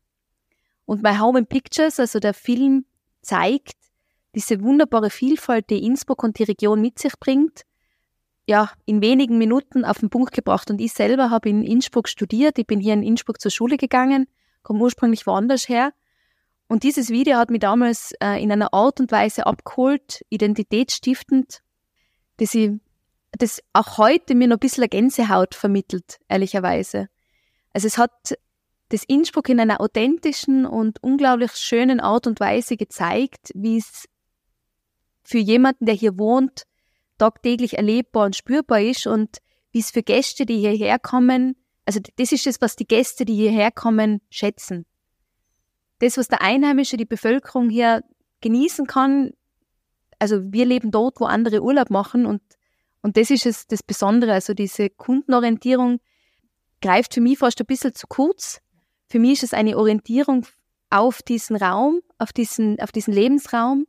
Und 0.87 1.03
My 1.03 1.17
Home 1.17 1.41
in 1.41 1.47
Pictures, 1.47 2.01
also 2.01 2.19
der 2.21 2.35
Film, 2.35 2.85
zeigt 3.23 3.75
diese 4.35 4.63
wunderbare 4.63 5.11
Vielfalt, 5.11 5.71
die 5.71 5.85
Innsbruck 5.85 6.23
und 6.23 6.39
die 6.39 6.45
Region 6.45 6.81
mit 6.81 6.99
sich 6.99 7.19
bringt, 7.19 7.63
ja, 8.47 8.71
in 8.87 9.03
wenigen 9.03 9.39
Minuten 9.39 9.85
auf 9.85 9.99
den 9.99 10.11
Punkt 10.11 10.33
gebracht. 10.33 10.71
Und 10.71 10.81
ich 10.81 10.93
selber 10.93 11.31
habe 11.31 11.49
in 11.49 11.63
Innsbruck 11.63 12.09
studiert. 12.09 12.59
Ich 12.59 12.67
bin 12.67 12.81
hier 12.81 12.95
in 12.95 13.03
Innsbruck 13.03 13.41
zur 13.41 13.51
Schule 13.51 13.77
gegangen, 13.77 14.27
komme 14.63 14.81
ursprünglich 14.81 15.27
woanders 15.27 15.69
her. 15.69 15.93
Und 16.71 16.85
dieses 16.85 17.11
Video 17.11 17.37
hat 17.37 17.50
mich 17.50 17.59
damals 17.59 18.12
äh, 18.23 18.41
in 18.41 18.53
einer 18.53 18.73
Art 18.73 19.00
und 19.00 19.11
Weise 19.11 19.45
abgeholt, 19.45 20.25
identitätsstiftend, 20.29 21.62
dass 22.37 22.55
ich, 22.55 22.71
das 23.33 23.61
auch 23.73 23.99
heute 23.99 24.37
mir 24.37 24.47
noch 24.47 24.59
ein 24.59 24.61
bisschen 24.61 24.89
Gänsehaut 24.89 25.57
vermittelt, 25.57 26.21
ehrlicherweise. 26.29 27.09
Also 27.73 27.89
es 27.89 27.99
hat 27.99 28.39
das 28.91 29.03
Innsbruck 29.03 29.49
in 29.49 29.59
einer 29.59 29.81
authentischen 29.81 30.65
und 30.65 31.03
unglaublich 31.03 31.57
schönen 31.57 31.99
Art 31.99 32.29
und 32.29 32.39
Weise 32.39 32.77
gezeigt, 32.77 33.50
wie 33.57 33.79
es 33.79 34.05
für 35.25 35.39
jemanden, 35.39 35.87
der 35.87 35.97
hier 35.97 36.21
wohnt, 36.21 36.67
tagtäglich 37.19 37.79
erlebbar 37.79 38.27
und 38.27 38.37
spürbar 38.37 38.81
ist 38.81 39.09
und 39.09 39.39
wie 39.73 39.81
es 39.81 39.91
für 39.91 40.05
Gäste, 40.05 40.47
die 40.47 40.59
hierher 40.59 41.00
kommen, 41.00 41.57
also 41.85 41.99
das 42.15 42.31
ist 42.31 42.47
es, 42.47 42.61
was 42.61 42.77
die 42.77 42.87
Gäste, 42.87 43.25
die 43.25 43.35
hierher 43.35 43.73
kommen, 43.73 44.21
schätzen. 44.31 44.87
Das, 46.00 46.19
was 46.19 46.28
der 46.28 46.42
Einheimische, 46.42 46.97
die 46.97 47.04
Bevölkerung 47.07 47.71
hier 47.71 48.02
genießen 48.40 48.87
kann, 48.87 49.33
also 50.19 50.40
wir 50.52 50.66
leben 50.66 50.90
dort, 50.90 51.21
wo 51.21 51.26
andere 51.26 51.62
Urlaub 51.62 51.90
machen 51.90 52.26
und, 52.26 52.42
und 53.02 53.16
das 53.16 53.30
ist 53.30 53.47
es, 53.47 53.66
das 53.66 53.83
Besondere, 53.83 54.33
also 54.33 54.52
diese 54.52 54.90
Kundenorientierung, 54.90 56.00
greift 56.83 57.14
für 57.14 57.21
mich 57.21 57.38
fast 57.38 57.61
ein 57.61 57.66
bisschen 57.66 57.95
zu 57.95 58.07
kurz. 58.07 58.61
Für 59.07 59.19
mich 59.19 59.35
ist 59.35 59.45
es 59.45 59.54
eine 59.54 59.76
Orientierung 59.76 60.47
auf 60.90 61.23
diesen 61.23 61.57
Raum, 61.57 62.00
auf 62.19 62.33
diesen, 62.33 62.80
auf 62.80 62.92
diesen 62.92 63.14
Lebensraum. 63.14 63.87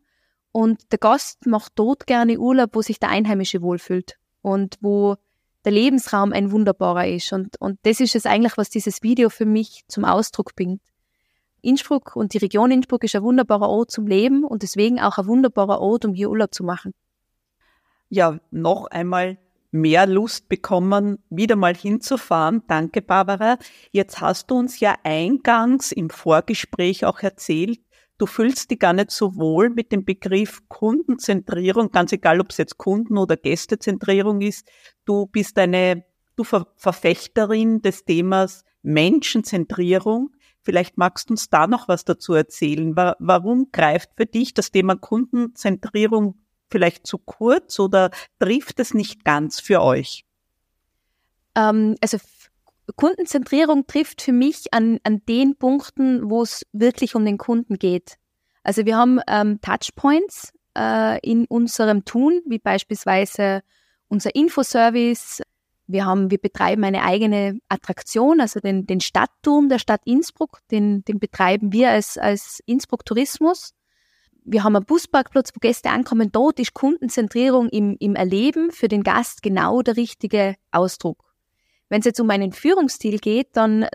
Und 0.51 0.91
der 0.91 0.99
Gast 0.99 1.45
macht 1.45 1.73
dort 1.75 2.07
gerne 2.07 2.39
Urlaub, 2.39 2.71
wo 2.73 2.81
sich 2.81 2.99
der 2.99 3.09
Einheimische 3.09 3.61
wohlfühlt 3.61 4.17
und 4.41 4.77
wo 4.81 5.15
der 5.63 5.71
Lebensraum 5.71 6.33
ein 6.33 6.51
wunderbarer 6.51 7.07
ist. 7.07 7.31
Und, 7.33 7.59
und 7.61 7.79
das 7.83 7.99
ist 7.99 8.15
es 8.15 8.25
eigentlich, 8.25 8.57
was 8.57 8.69
dieses 8.69 9.03
Video 9.03 9.29
für 9.29 9.45
mich 9.45 9.83
zum 9.87 10.05
Ausdruck 10.05 10.55
bringt. 10.55 10.81
Innsbruck 11.61 12.15
und 12.15 12.33
die 12.33 12.39
Region 12.39 12.71
Innsbruck 12.71 13.03
ist 13.03 13.15
ein 13.15 13.23
wunderbarer 13.23 13.69
Ort 13.69 13.91
zum 13.91 14.07
Leben 14.07 14.43
und 14.43 14.63
deswegen 14.63 14.99
auch 14.99 15.17
ein 15.17 15.27
wunderbarer 15.27 15.79
Ort, 15.79 16.05
um 16.05 16.13
hier 16.13 16.29
Urlaub 16.29 16.53
zu 16.53 16.63
machen. 16.63 16.93
Ja, 18.09 18.39
noch 18.51 18.87
einmal 18.87 19.37
mehr 19.71 20.05
Lust 20.05 20.49
bekommen, 20.49 21.19
wieder 21.29 21.55
mal 21.55 21.75
hinzufahren. 21.75 22.63
Danke, 22.67 23.01
Barbara. 23.01 23.57
Jetzt 23.91 24.19
hast 24.19 24.51
du 24.51 24.55
uns 24.55 24.79
ja 24.79 24.95
eingangs 25.03 25.91
im 25.91 26.09
Vorgespräch 26.09 27.05
auch 27.05 27.19
erzählt, 27.19 27.79
du 28.17 28.25
fühlst 28.25 28.69
dich 28.69 28.79
gar 28.79 28.93
nicht 28.93 29.11
so 29.11 29.35
wohl 29.35 29.69
mit 29.69 29.91
dem 29.91 30.03
Begriff 30.03 30.61
Kundenzentrierung, 30.67 31.91
ganz 31.91 32.11
egal, 32.11 32.39
ob 32.41 32.51
es 32.51 32.57
jetzt 32.57 32.77
Kunden- 32.77 33.17
oder 33.17 33.37
Gästezentrierung 33.37 34.41
ist. 34.41 34.67
Du 35.05 35.25
bist 35.25 35.57
eine 35.57 36.03
du 36.35 36.43
Ver 36.43 36.67
Verfechterin 36.75 37.81
des 37.81 38.05
Themas 38.05 38.63
Menschenzentrierung. 38.83 40.31
Vielleicht 40.63 40.97
magst 40.97 41.29
du 41.29 41.33
uns 41.33 41.49
da 41.49 41.67
noch 41.67 41.87
was 41.87 42.05
dazu 42.05 42.33
erzählen. 42.33 42.95
Warum 42.95 43.71
greift 43.71 44.11
für 44.15 44.25
dich 44.25 44.53
das 44.53 44.71
Thema 44.71 44.95
Kundenzentrierung 44.95 46.35
vielleicht 46.69 47.05
zu 47.05 47.17
kurz 47.17 47.79
oder 47.79 48.11
trifft 48.39 48.79
es 48.79 48.93
nicht 48.93 49.25
ganz 49.25 49.59
für 49.59 49.81
euch? 49.81 50.25
Ähm, 51.55 51.95
also 52.01 52.17
Kundenzentrierung 52.95 53.87
trifft 53.87 54.21
für 54.21 54.31
mich 54.31 54.73
an, 54.73 54.99
an 55.03 55.21
den 55.27 55.55
Punkten, 55.55 56.29
wo 56.29 56.43
es 56.43 56.65
wirklich 56.71 57.15
um 57.15 57.25
den 57.25 57.37
Kunden 57.37 57.77
geht. 57.77 58.15
Also 58.63 58.85
wir 58.85 58.97
haben 58.97 59.19
ähm, 59.27 59.59
Touchpoints 59.61 60.53
äh, 60.77 61.19
in 61.27 61.45
unserem 61.45 62.05
Tun, 62.05 62.41
wie 62.45 62.59
beispielsweise 62.59 63.63
unser 64.07 64.35
Infoservice. 64.35 65.41
Wir 65.91 66.05
haben, 66.05 66.31
wir 66.31 66.37
betreiben 66.37 66.83
eine 66.83 67.03
eigene 67.03 67.59
Attraktion, 67.69 68.41
also 68.41 68.59
den, 68.59 68.85
den 68.85 69.01
Stadtturm 69.01 69.69
der 69.69 69.79
Stadt 69.79 70.01
Innsbruck, 70.05 70.59
den, 70.71 71.03
den 71.05 71.19
betreiben 71.19 71.71
wir 71.73 71.89
als, 71.89 72.17
als 72.17 72.61
Innsbruck 72.65 73.05
Tourismus 73.05 73.73
wir 74.43 74.63
haben 74.63 74.75
einen 74.75 74.85
Busparkplatz, 74.85 75.51
wo 75.53 75.59
Gäste 75.59 75.89
ankommen. 75.89 76.31
Dort 76.31 76.59
ist 76.59 76.73
Kundenzentrierung 76.73 77.69
im, 77.69 77.95
im 77.99 78.15
Erleben 78.15 78.71
für 78.71 78.87
den 78.87 79.03
Gast 79.03 79.43
genau 79.43 79.81
der 79.81 79.97
richtige 79.97 80.55
Ausdruck. 80.71 81.33
Wenn 81.89 81.99
es 81.99 82.05
jetzt 82.05 82.19
um 82.19 82.29
einen 82.29 82.51
Führungsstil 82.51 83.19
geht, 83.19 83.49
dann 83.53 83.87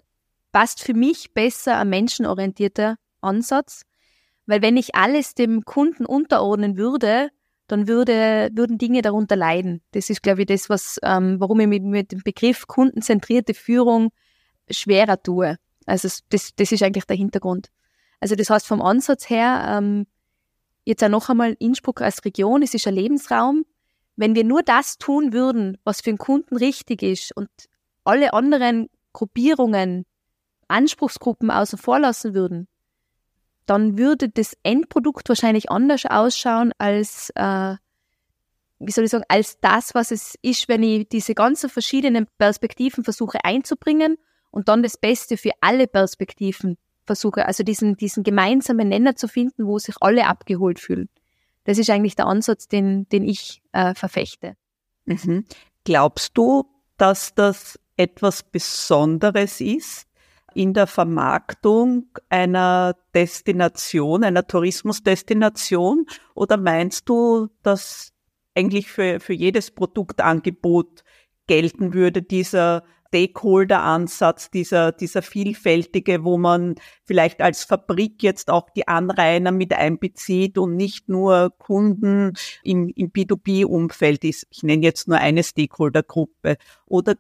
passt 0.53 0.83
für 0.83 0.95
mich 0.95 1.33
besser 1.33 1.79
ein 1.79 1.89
menschenorientierter 1.89 2.97
Ansatz, 3.21 3.83
weil 4.47 4.63
wenn 4.63 4.77
ich 4.77 4.95
alles 4.95 5.35
dem 5.35 5.65
Kunden 5.65 6.07
unterordnen 6.07 6.77
würde, 6.77 7.31
dann 7.67 7.89
würde, 7.89 8.51
würden 8.55 8.79
Dinge 8.79 9.03
darunter 9.03 9.37
leiden. 9.37 9.83
Das 9.93 10.11
ist, 10.11 10.23
glaube 10.23 10.43
ich, 10.43 10.47
das, 10.47 10.71
was, 10.71 10.99
ähm, 11.03 11.41
warum 11.41 11.61
ich 11.61 11.67
mit, 11.67 11.83
mit 11.83 12.13
dem 12.13 12.23
Begriff 12.23 12.67
kundenzentrierte 12.67 13.55
Führung 13.55 14.11
schwerer 14.71 15.23
tue. 15.23 15.57
Also 15.85 16.09
das, 16.31 16.51
das 16.57 16.73
ist 16.73 16.83
eigentlich 16.83 17.05
der 17.05 17.17
Hintergrund. 17.17 17.69
Also 18.21 18.35
das 18.35 18.51
heißt 18.51 18.67
vom 18.67 18.83
Ansatz 18.83 19.29
her, 19.29 19.77
ähm, 19.79 20.07
Jetzt 20.87 21.03
auch 21.03 21.09
noch 21.09 21.29
einmal 21.29 21.57
Innsbruck 21.59 22.01
als 22.01 22.25
Region, 22.25 22.63
es 22.63 22.73
ist 22.73 22.87
ein 22.87 22.95
Lebensraum. 22.95 23.67
Wenn 24.15 24.37
wir 24.37 24.45
nur 24.45 24.63
das 24.63 24.99
tun 24.99 25.33
würden, 25.33 25.79
was 25.83 26.01
für 26.01 26.11
den 26.11 26.19
Kunden 26.19 26.57
richtig 26.57 27.03
ist 27.03 27.37
und 27.37 27.49
alle 28.05 28.33
anderen 28.33 28.89
Gruppierungen, 29.13 30.07
Anspruchsgruppen 30.69 31.51
außen 31.51 31.77
vor 31.77 31.99
lassen 31.99 32.35
würden, 32.35 32.69
dann 33.67 33.99
würde 33.99 34.29
das 34.29 34.57
Endprodukt 34.63 35.29
wahrscheinlich 35.29 35.71
anders 35.71 36.07
ausschauen 36.07 36.73
als, 36.79 37.31
äh, 37.35 37.75
wie 38.79 38.93
soll 38.93 39.05
ich 39.05 39.11
sagen, 39.11 39.25
als 39.29 39.59
das, 39.61 39.95
was 39.95 40.11
es 40.11 40.37
ist, 40.43 40.69
wenn 40.69 40.83
ich 40.83 41.09
diese 41.09 41.35
ganzen 41.35 41.69
verschiedenen 41.69 42.27
Perspektiven 42.39 43.05
versuche 43.05 43.45
einzubringen 43.45 44.17
und 44.51 44.69
dann 44.69 44.83
das 44.83 44.97
Beste 44.97 45.37
für 45.37 45.53
alle 45.61 45.87
Perspektiven 45.87 46.79
versuche, 47.05 47.47
also 47.47 47.63
diesen, 47.63 47.97
diesen 47.97 48.23
gemeinsamen 48.23 48.89
Nenner 48.89 49.17
zu 49.17 49.29
finden, 49.29 49.67
wo 49.67 49.79
sich 49.79 49.97
alle 50.01 50.27
abgeholt 50.27 50.81
fühlen. 50.81 51.09
Das 51.65 51.79
ist 51.79 51.91
eigentlich 51.91 52.17
der 52.17 52.27
Ansatz, 52.27 52.69
den, 52.69 53.09
den 53.09 53.25
ich 53.25 53.63
äh, 53.73 53.95
verfechte. 53.95 54.57
Mhm. 55.05 55.45
Glaubst 55.85 56.37
du, 56.37 56.65
dass 56.97 57.35
das 57.35 57.79
etwas 57.97 58.43
Besonderes 58.43 59.61
ist, 59.61 60.06
in 60.57 60.73
der 60.73 60.87
Vermarktung 60.87 62.07
einer 62.29 62.97
Destination, 63.15 64.25
einer 64.25 64.47
Tourismusdestination? 64.47 66.07
Oder 66.35 66.57
meinst 66.57 67.09
du, 67.09 67.49
dass 67.63 68.13
eigentlich 68.55 68.89
für, 68.89 69.21
für 69.21 69.35
jedes 69.35 69.71
Produktangebot 69.71 71.05
gelten 71.47 71.93
würde, 71.93 72.23
dieser 72.23 72.83
Stakeholder-Ansatz, 73.09 74.51
dieser, 74.51 74.93
dieser 74.93 75.23
vielfältige, 75.23 76.25
wo 76.25 76.37
man 76.39 76.75
vielleicht 77.05 77.41
als 77.41 77.65
Fabrik 77.65 78.23
jetzt 78.23 78.51
auch 78.51 78.69
die 78.71 78.89
Anrainer 78.89 79.53
mit 79.53 79.73
einbezieht 79.73 80.59
und 80.59 80.77
nicht 80.77 81.09
nur 81.09 81.53
Kunden 81.59 82.33
im, 82.63 82.89
im 82.89 83.11
B2B-Umfeld 83.13 84.25
ist. 84.25 84.47
Ich 84.51 84.63
nenne 84.63 84.85
jetzt 84.85 85.09
nur 85.09 85.19
eine 85.19 85.43
Stakeholder-Gruppe. 85.43 86.57
Oder 86.87 87.15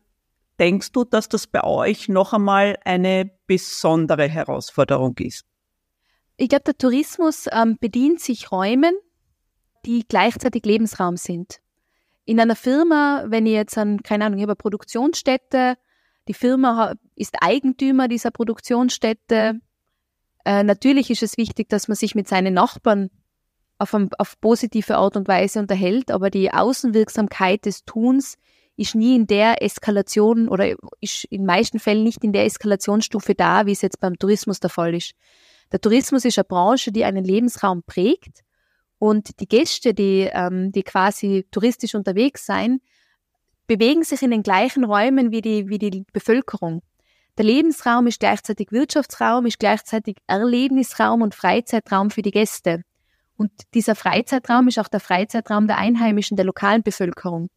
denkst 0.59 0.93
du, 0.93 1.05
dass 1.05 1.29
das 1.29 1.47
bei 1.47 1.63
euch 1.65 2.09
noch 2.09 2.33
einmal 2.33 2.79
eine 2.85 3.31
besondere 3.47 4.29
Herausforderung 4.29 5.17
ist? 5.19 5.45
Ich 6.37 6.49
glaube, 6.49 6.65
der 6.65 6.79
Tourismus 6.79 7.47
ähm, 7.51 7.79
bedient 7.81 8.21
sich 8.21 8.53
Räumen, 8.53 8.95
die 9.87 10.05
gleichzeitig 10.07 10.65
Lebensraum 10.65 11.17
sind. 11.17 11.61
In 12.25 12.41
einer 12.41 12.57
Firma, 12.57 13.25
wenn 13.29 13.47
ich 13.47 13.53
jetzt 13.53 13.79
an, 13.79 14.03
keine 14.03 14.27
Ahnung, 14.27 14.39
ich 14.39 14.43
habe 14.43 14.53
eine 14.53 14.57
Produktionsstätte, 14.57 15.77
die 16.29 16.35
Firma 16.35 16.95
ist 17.15 17.37
Eigentümer 17.41 18.09
dieser 18.09 18.33
Produktionsstätte. 18.33 19.61
Äh, 20.45 20.63
natürlich 20.65 21.11
ist 21.11 21.23
es 21.23 21.37
wichtig, 21.37 21.69
dass 21.69 21.89
man 21.89 21.95
sich 21.95 22.15
mit 22.15 22.27
seinen 22.27 22.55
Nachbarn 22.55 23.11
auf, 23.79 23.95
auf 24.19 24.41
positive 24.41 24.97
Art 24.97 25.17
und 25.17 25.29
Weise 25.29 25.61
unterhält, 25.61 26.11
aber 26.11 26.31
die 26.31 26.53
Außenwirksamkeit 26.53 27.65
des 27.65 27.85
Tuns 27.85 28.39
ist 28.77 28.95
nie 28.95 29.17
in 29.17 29.27
der 29.27 29.63
Eskalation 29.63 30.49
oder 30.49 30.75
ist 31.01 31.25
in 31.25 31.47
meisten 31.47 31.79
Fällen 31.79 32.05
nicht 32.05 32.23
in 32.23 32.33
der 32.33 32.45
Eskalationsstufe 32.45 33.35
da, 33.35 33.67
wie 33.67 33.73
es 33.73 33.83
jetzt 33.83 34.01
beim 34.01 34.19
Tourismus 34.19 34.61
der 34.61 34.71
Fall 34.71 34.95
ist. 34.95 35.13
Der 35.73 35.81
Tourismus 35.81 36.25
ist 36.25 36.39
eine 36.39 36.45
Branche, 36.45 36.93
die 36.93 37.05
einen 37.05 37.25
Lebensraum 37.25 37.83
prägt 37.85 38.45
und 38.99 39.41
die 39.41 39.49
Gäste, 39.49 39.95
die, 39.95 40.29
ähm, 40.33 40.73
die 40.73 40.83
quasi 40.83 41.47
touristisch 41.51 41.95
unterwegs 41.95 42.47
sein, 42.47 42.81
bewegen 43.67 44.05
sich 44.05 44.23
in 44.23 44.31
den 44.31 44.43
gleichen 44.43 44.85
Räumen 44.85 45.33
wie 45.33 45.41
die, 45.41 45.69
wie 45.69 45.79
die 45.79 46.05
Bevölkerung. 46.13 46.83
Der 47.37 47.45
Lebensraum 47.45 48.07
ist 48.07 48.21
gleichzeitig 48.21 48.73
Wirtschaftsraum, 48.73 49.45
ist 49.47 49.59
gleichzeitig 49.59 50.17
Erlebnisraum 50.27 51.21
und 51.21 51.35
Freizeitraum 51.35 52.11
für 52.11 52.23
die 52.23 52.31
Gäste. 52.31 52.83
Und 53.37 53.51
dieser 53.75 53.95
Freizeitraum 53.95 54.69
ist 54.69 54.79
auch 54.79 54.89
der 54.89 55.01
Freizeitraum 55.01 55.67
der 55.67 55.77
Einheimischen, 55.77 56.37
der 56.37 56.47
lokalen 56.47 56.83
Bevölkerung. 56.83 57.51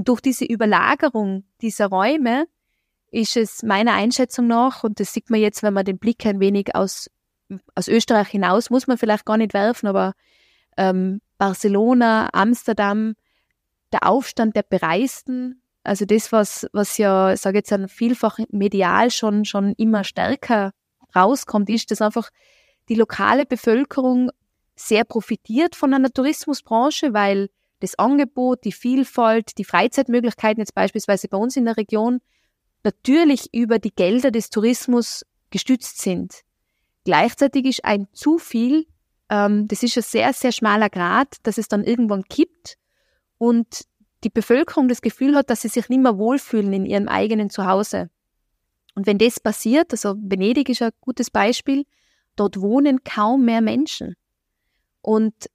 Und 0.00 0.08
durch 0.08 0.22
diese 0.22 0.46
Überlagerung 0.46 1.44
dieser 1.60 1.88
Räume 1.88 2.46
ist 3.10 3.36
es 3.36 3.62
meiner 3.62 3.92
Einschätzung 3.92 4.46
nach, 4.46 4.82
und 4.82 4.98
das 4.98 5.12
sieht 5.12 5.28
man 5.28 5.40
jetzt, 5.40 5.62
wenn 5.62 5.74
man 5.74 5.84
den 5.84 5.98
Blick 5.98 6.24
ein 6.24 6.40
wenig 6.40 6.74
aus, 6.74 7.10
aus 7.74 7.86
Österreich 7.86 8.28
hinaus, 8.28 8.70
muss 8.70 8.86
man 8.86 8.96
vielleicht 8.96 9.26
gar 9.26 9.36
nicht 9.36 9.52
werfen, 9.52 9.88
aber 9.88 10.14
ähm, 10.78 11.20
Barcelona, 11.36 12.30
Amsterdam, 12.32 13.12
der 13.92 14.08
Aufstand 14.08 14.56
der 14.56 14.62
Bereisten, 14.62 15.60
also 15.84 16.06
das, 16.06 16.32
was, 16.32 16.66
was 16.72 16.96
ja, 16.96 17.36
sage 17.36 17.58
jetzt 17.58 17.70
dann 17.70 17.86
vielfach 17.86 18.38
medial 18.48 19.10
schon, 19.10 19.44
schon 19.44 19.74
immer 19.74 20.02
stärker 20.04 20.72
rauskommt, 21.14 21.68
ist, 21.68 21.90
dass 21.90 22.00
einfach 22.00 22.30
die 22.88 22.94
lokale 22.94 23.44
Bevölkerung 23.44 24.30
sehr 24.76 25.04
profitiert 25.04 25.76
von 25.76 25.92
einer 25.92 26.10
Tourismusbranche, 26.10 27.12
weil 27.12 27.50
das 27.80 27.98
Angebot, 27.98 28.64
die 28.64 28.72
Vielfalt, 28.72 29.58
die 29.58 29.64
Freizeitmöglichkeiten 29.64 30.60
jetzt 30.60 30.74
beispielsweise 30.74 31.28
bei 31.28 31.36
uns 31.36 31.56
in 31.56 31.64
der 31.64 31.76
Region 31.76 32.20
natürlich 32.84 33.52
über 33.52 33.78
die 33.78 33.94
Gelder 33.94 34.30
des 34.30 34.50
Tourismus 34.50 35.24
gestützt 35.50 36.00
sind. 36.00 36.42
Gleichzeitig 37.04 37.64
ist 37.66 37.84
ein 37.84 38.06
zu 38.12 38.38
viel 38.38 38.86
ähm, 39.30 39.68
das 39.68 39.82
ist 39.82 39.96
ein 39.96 40.02
sehr, 40.02 40.32
sehr 40.34 40.52
schmaler 40.52 40.90
Grad, 40.90 41.36
dass 41.44 41.56
es 41.56 41.68
dann 41.68 41.84
irgendwann 41.84 42.24
kippt 42.24 42.76
und 43.38 43.84
die 44.24 44.28
Bevölkerung 44.28 44.88
das 44.88 45.00
Gefühl 45.00 45.36
hat, 45.36 45.48
dass 45.48 45.62
sie 45.62 45.68
sich 45.68 45.88
nicht 45.88 46.02
mehr 46.02 46.18
wohlfühlen 46.18 46.72
in 46.74 46.84
ihrem 46.84 47.08
eigenen 47.08 47.48
Zuhause. 47.48 48.10
Und 48.94 49.06
wenn 49.06 49.16
das 49.16 49.40
passiert, 49.40 49.92
also 49.92 50.16
Venedig 50.18 50.68
ist 50.68 50.82
ein 50.82 50.90
gutes 51.00 51.30
Beispiel, 51.30 51.86
dort 52.36 52.60
wohnen 52.60 53.02
kaum 53.04 53.44
mehr 53.44 53.60
Menschen. 53.60 54.16
Und 55.00 55.48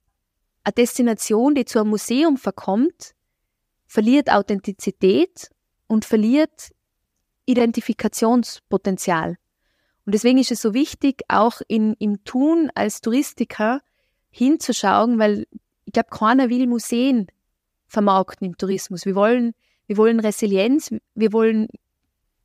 eine 0.66 0.72
Destination, 0.72 1.54
die 1.54 1.64
zu 1.64 1.78
einem 1.78 1.90
Museum 1.90 2.36
verkommt, 2.36 3.14
verliert 3.86 4.28
Authentizität 4.28 5.48
und 5.86 6.04
verliert 6.04 6.72
Identifikationspotenzial. 7.44 9.36
Und 10.04 10.14
deswegen 10.14 10.38
ist 10.38 10.50
es 10.50 10.60
so 10.60 10.74
wichtig, 10.74 11.22
auch 11.28 11.60
in, 11.68 11.94
im 12.00 12.24
Tun 12.24 12.72
als 12.74 13.00
Touristiker 13.00 13.80
hinzuschauen, 14.30 15.20
weil 15.20 15.46
ich 15.84 15.92
glaube, 15.92 16.10
keiner 16.10 16.48
will 16.50 16.66
Museen 16.66 17.28
vermarkten 17.86 18.48
im 18.48 18.58
Tourismus. 18.58 19.06
Wir 19.06 19.14
wollen, 19.14 19.54
wir 19.86 19.96
wollen 19.96 20.18
Resilienz, 20.18 20.92
wir 21.14 21.32
wollen, 21.32 21.68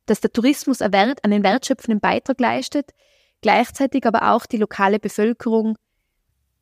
dass 0.05 0.21
der 0.21 0.31
Tourismus 0.31 0.81
einen 0.81 1.43
wertschöpfenden 1.43 1.99
Beitrag 1.99 2.39
leistet, 2.39 2.91
gleichzeitig 3.41 4.05
aber 4.05 4.31
auch 4.31 4.45
die 4.45 4.57
lokale 4.57 4.99
Bevölkerung 4.99 5.75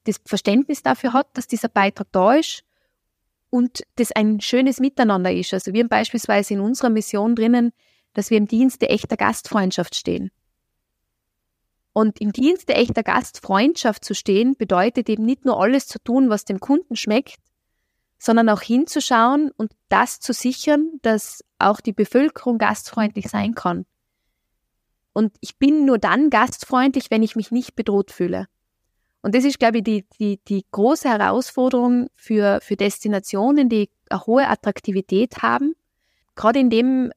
das 0.09 0.21
Verständnis 0.25 0.83
dafür 0.83 1.13
hat, 1.13 1.27
dass 1.35 1.47
dieser 1.47 1.69
Beitrag 1.69 2.07
da 2.11 2.33
ist 2.33 2.63
und 3.49 3.83
das 3.95 4.11
ein 4.11 4.41
schönes 4.41 4.79
Miteinander 4.79 5.31
ist. 5.31 5.53
Also 5.53 5.73
wir 5.73 5.81
haben 5.81 5.89
beispielsweise 5.89 6.53
in 6.53 6.59
unserer 6.59 6.89
Mission 6.89 7.35
drinnen, 7.35 7.71
dass 8.13 8.29
wir 8.29 8.37
im 8.37 8.47
Dienste 8.47 8.89
echter 8.89 9.17
Gastfreundschaft 9.17 9.95
stehen. 9.95 10.31
Und 11.93 12.21
im 12.21 12.31
Dienste 12.31 12.75
echter 12.75 13.03
Gastfreundschaft 13.03 14.05
zu 14.05 14.13
stehen, 14.13 14.55
bedeutet 14.55 15.09
eben 15.09 15.25
nicht 15.25 15.45
nur 15.45 15.59
alles 15.59 15.87
zu 15.87 15.99
tun, 15.99 16.29
was 16.29 16.45
dem 16.45 16.59
Kunden 16.59 16.95
schmeckt, 16.95 17.39
sondern 18.19 18.49
auch 18.49 18.61
hinzuschauen 18.61 19.51
und 19.57 19.73
das 19.87 20.19
zu 20.19 20.33
sichern, 20.33 20.99
dass 21.01 21.43
auch 21.57 21.81
die 21.81 21.93
Bevölkerung 21.93 22.57
gastfreundlich 22.57 23.27
sein 23.29 23.55
kann. 23.55 23.85
Und 25.13 25.35
ich 25.41 25.57
bin 25.57 25.85
nur 25.85 25.97
dann 25.97 26.29
gastfreundlich, 26.29 27.09
wenn 27.09 27.23
ich 27.23 27.35
mich 27.35 27.51
nicht 27.51 27.75
bedroht 27.75 28.11
fühle. 28.11 28.47
Und 29.21 29.35
das 29.35 29.43
ist, 29.43 29.59
glaube 29.59 29.79
ich, 29.79 29.83
die, 29.83 30.05
die, 30.19 30.39
die 30.47 30.65
große 30.71 31.09
Herausforderung 31.09 32.09
für, 32.15 32.59
für 32.61 32.75
Destinationen, 32.75 33.67
die 33.67 33.89
eine 34.09 34.25
hohe 34.25 34.47
Attraktivität 34.47 35.41
haben. 35.41 35.75
Gerade 36.35 36.59
in 36.59 36.69
dem 36.69 37.11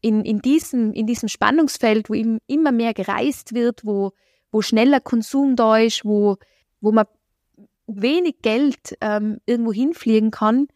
in, 0.00 0.22
in, 0.22 0.40
diesem, 0.40 0.92
in 0.92 1.06
diesem 1.06 1.30
Spannungsfeld, 1.30 2.10
wo 2.10 2.14
immer 2.14 2.72
mehr 2.72 2.92
gereist 2.92 3.54
wird, 3.54 3.86
wo, 3.86 4.12
wo 4.52 4.60
schneller 4.60 5.00
Konsum 5.00 5.56
da 5.56 5.78
ist, 5.78 6.04
wo, 6.04 6.36
wo 6.82 6.92
man 6.92 7.06
wenig 7.86 8.42
Geld 8.42 8.98
ähm, 9.00 9.40
irgendwo 9.46 9.72
hinfliegen 9.72 10.30
kann, 10.30 10.68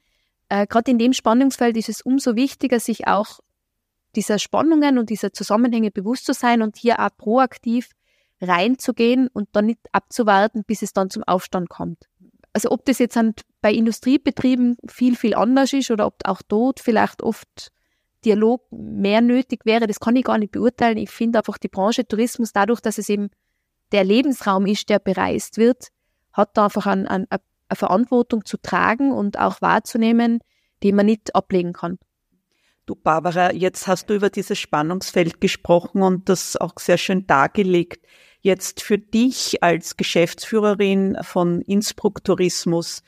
äh, 0.49 0.67
gerade 0.67 0.91
in 0.91 0.99
dem 0.99 1.13
Spannungsfeld 1.13 1.77
ist 1.77 1.91
es 1.91 2.01
umso 2.01 2.37
wichtiger, 2.37 2.81
sich 2.81 3.07
auch 3.07 3.41
dieser 4.17 4.39
Spannungen 4.39 4.99
und 4.99 5.11
dieser 5.11 5.33
Zusammenhänge 5.33 5.91
bewusst 5.91 6.25
zu 6.25 6.33
sein 6.33 6.63
und 6.63 6.77
hier 6.77 6.99
auch 6.99 7.11
proaktiv 7.17 7.91
reinzugehen 8.41 9.29
und 9.29 9.49
dann 9.53 9.67
nicht 9.67 9.81
abzuwarten, 9.93 10.65
bis 10.65 10.83
es 10.83 10.93
dann 10.93 11.11
zum 11.11 11.25
Aufstand 11.25 11.69
kommt. 11.69 12.09
Also 12.53 12.71
ob 12.71 12.85
das 12.85 12.99
jetzt 12.99 13.19
bei 13.61 13.73
Industriebetrieben 13.73 14.77
viel, 14.89 15.17
viel 15.17 15.35
anders 15.35 15.73
ist 15.73 15.91
oder 15.91 16.07
ob 16.07 16.17
auch 16.25 16.43
dort 16.43 16.81
vielleicht 16.81 17.23
oft 17.23 17.71
Dialog 18.25 18.63
mehr 18.71 19.21
nötig 19.21 19.65
wäre, 19.65 19.87
das 19.87 20.01
kann 20.01 20.17
ich 20.17 20.25
gar 20.25 20.39
nicht 20.39 20.53
beurteilen. 20.53 20.99
Ich 20.99 21.11
finde 21.11 21.39
einfach 21.39 21.59
die 21.59 21.69
Branche 21.69 22.07
Tourismus, 22.07 22.53
dadurch, 22.53 22.81
dass 22.81 22.99
es 22.99 23.09
eben 23.09 23.31
der 23.93 24.05
Lebensraum 24.05 24.67
ist, 24.67 24.89
der 24.89 24.99
bereist 24.99 25.57
wird, 25.57 25.89
hat 26.33 26.57
da 26.57 26.65
einfach 26.65 26.87
eine, 26.87 27.09
eine, 27.09 27.27
eine 27.31 27.41
Verantwortung 27.77 28.45
zu 28.45 28.57
tragen 28.59 29.13
und 29.13 29.39
auch 29.39 29.61
wahrzunehmen, 29.63 30.41
die 30.83 30.93
man 30.93 31.07
nicht 31.07 31.35
ablegen 31.35 31.73
kann. 31.73 31.99
Du 32.87 32.95
Barbara, 32.95 33.53
jetzt 33.53 33.87
hast 33.87 34.09
du 34.09 34.15
über 34.15 34.31
dieses 34.31 34.59
Spannungsfeld 34.59 35.41
gesprochen 35.41 36.03
und 36.03 36.29
das 36.29 36.57
auch 36.57 36.73
sehr 36.79 36.97
schön 36.97 37.27
dargelegt. 37.27 38.05
Jetzt 38.49 38.83
für 38.83 38.97
dich 38.97 39.63
als 39.63 39.99
Geschäftsführerin 39.99 41.19
von 41.21 41.61
Innsbruck 41.61 42.25
Tourismus, 42.25 43.03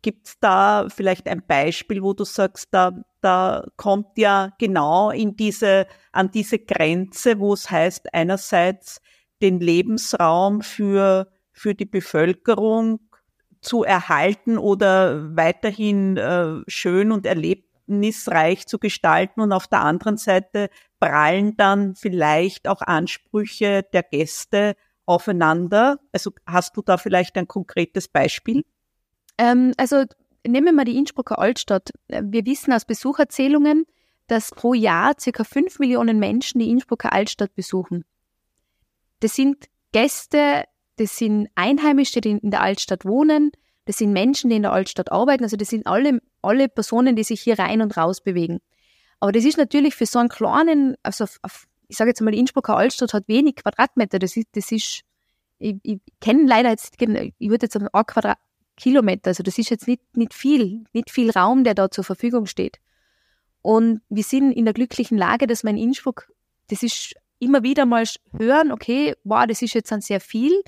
gibt 0.00 0.28
es 0.28 0.38
da 0.40 0.86
vielleicht 0.88 1.28
ein 1.28 1.42
Beispiel, 1.46 2.02
wo 2.02 2.14
du 2.14 2.24
sagst, 2.24 2.68
da 2.70 2.92
da 3.20 3.66
kommt 3.76 4.16
ja 4.16 4.50
genau 4.58 5.10
in 5.10 5.36
diese, 5.36 5.86
an 6.12 6.30
diese 6.30 6.58
Grenze, 6.58 7.38
wo 7.38 7.52
es 7.52 7.70
heißt, 7.70 8.14
einerseits 8.14 9.00
den 9.42 9.60
Lebensraum 9.60 10.62
für, 10.62 11.28
für 11.52 11.74
die 11.74 11.84
Bevölkerung 11.84 13.00
zu 13.60 13.82
erhalten 13.82 14.56
oder 14.56 15.36
weiterhin 15.36 16.16
äh, 16.16 16.60
schön 16.68 17.10
und 17.10 17.26
erlebnisreich 17.26 18.66
zu 18.66 18.78
gestalten 18.78 19.40
und 19.40 19.52
auf 19.52 19.66
der 19.66 19.80
anderen 19.80 20.16
Seite 20.16 20.70
prallen 21.00 21.56
dann 21.56 21.94
vielleicht 21.94 22.68
auch 22.68 22.82
Ansprüche 22.82 23.84
der 23.92 24.02
Gäste 24.02 24.74
aufeinander. 25.06 25.98
Also 26.12 26.32
hast 26.46 26.76
du 26.76 26.82
da 26.82 26.96
vielleicht 26.96 27.36
ein 27.36 27.48
konkretes 27.48 28.08
Beispiel? 28.08 28.64
Ähm, 29.38 29.72
also 29.76 30.04
nehmen 30.46 30.66
wir 30.66 30.72
mal 30.72 30.84
die 30.84 30.96
Innsbrucker 30.96 31.38
Altstadt. 31.38 31.90
Wir 32.08 32.44
wissen 32.44 32.72
aus 32.72 32.84
Besucherzählungen, 32.84 33.84
dass 34.26 34.50
pro 34.50 34.74
Jahr 34.74 35.14
circa 35.18 35.44
fünf 35.44 35.78
Millionen 35.78 36.18
Menschen 36.18 36.58
die 36.60 36.70
Innsbrucker 36.70 37.12
Altstadt 37.12 37.54
besuchen. 37.54 38.04
Das 39.20 39.34
sind 39.34 39.66
Gäste, 39.92 40.64
das 40.96 41.16
sind 41.16 41.48
Einheimische, 41.54 42.20
die 42.20 42.32
in 42.32 42.50
der 42.50 42.60
Altstadt 42.60 43.04
wohnen, 43.04 43.50
das 43.86 43.96
sind 43.96 44.12
Menschen, 44.12 44.50
die 44.50 44.56
in 44.56 44.62
der 44.62 44.72
Altstadt 44.72 45.10
arbeiten, 45.10 45.44
also 45.44 45.56
das 45.56 45.68
sind 45.68 45.86
alle, 45.86 46.20
alle 46.42 46.68
Personen, 46.68 47.16
die 47.16 47.24
sich 47.24 47.40
hier 47.40 47.58
rein 47.58 47.80
und 47.80 47.96
raus 47.96 48.20
bewegen. 48.20 48.60
Aber 49.20 49.32
das 49.32 49.44
ist 49.44 49.58
natürlich 49.58 49.94
für 49.94 50.06
so 50.06 50.18
einen 50.18 50.28
kleinen, 50.28 50.96
also 51.02 51.24
ich 51.88 51.96
sage 51.96 52.10
jetzt 52.10 52.20
mal, 52.20 52.34
Innsbrucker 52.34 52.76
Altstadt 52.76 53.14
hat 53.14 53.28
wenig 53.28 53.56
Quadratmeter, 53.56 54.18
das 54.18 54.36
ist, 54.36 54.48
das 54.52 54.70
ist 54.70 55.02
ich, 55.58 55.76
ich 55.82 56.00
kenne 56.20 56.46
leider 56.46 56.70
jetzt, 56.70 56.94
ich 57.00 57.08
würde 57.50 57.66
jetzt 57.66 57.72
sagen, 57.72 57.88
ein 57.92 58.06
Quadratkilometer, 58.06 59.28
also 59.28 59.42
das 59.42 59.58
ist 59.58 59.70
jetzt 59.70 59.88
nicht, 59.88 60.02
nicht 60.16 60.34
viel, 60.34 60.84
nicht 60.92 61.10
viel 61.10 61.30
Raum, 61.30 61.64
der 61.64 61.74
da 61.74 61.90
zur 61.90 62.04
Verfügung 62.04 62.46
steht. 62.46 62.78
Und 63.62 64.00
wir 64.08 64.22
sind 64.22 64.52
in 64.52 64.64
der 64.64 64.74
glücklichen 64.74 65.18
Lage, 65.18 65.46
dass 65.46 65.64
man 65.64 65.76
in 65.76 65.88
Innsbruck, 65.88 66.32
das 66.68 66.82
ist 66.82 67.14
immer 67.38 67.62
wieder 67.62 67.86
mal 67.86 68.04
hören, 68.36 68.72
okay, 68.72 69.14
wow, 69.24 69.46
das 69.46 69.62
ist 69.62 69.74
jetzt 69.74 69.90
dann 69.90 70.00
sehr 70.00 70.20
viel. 70.20 70.62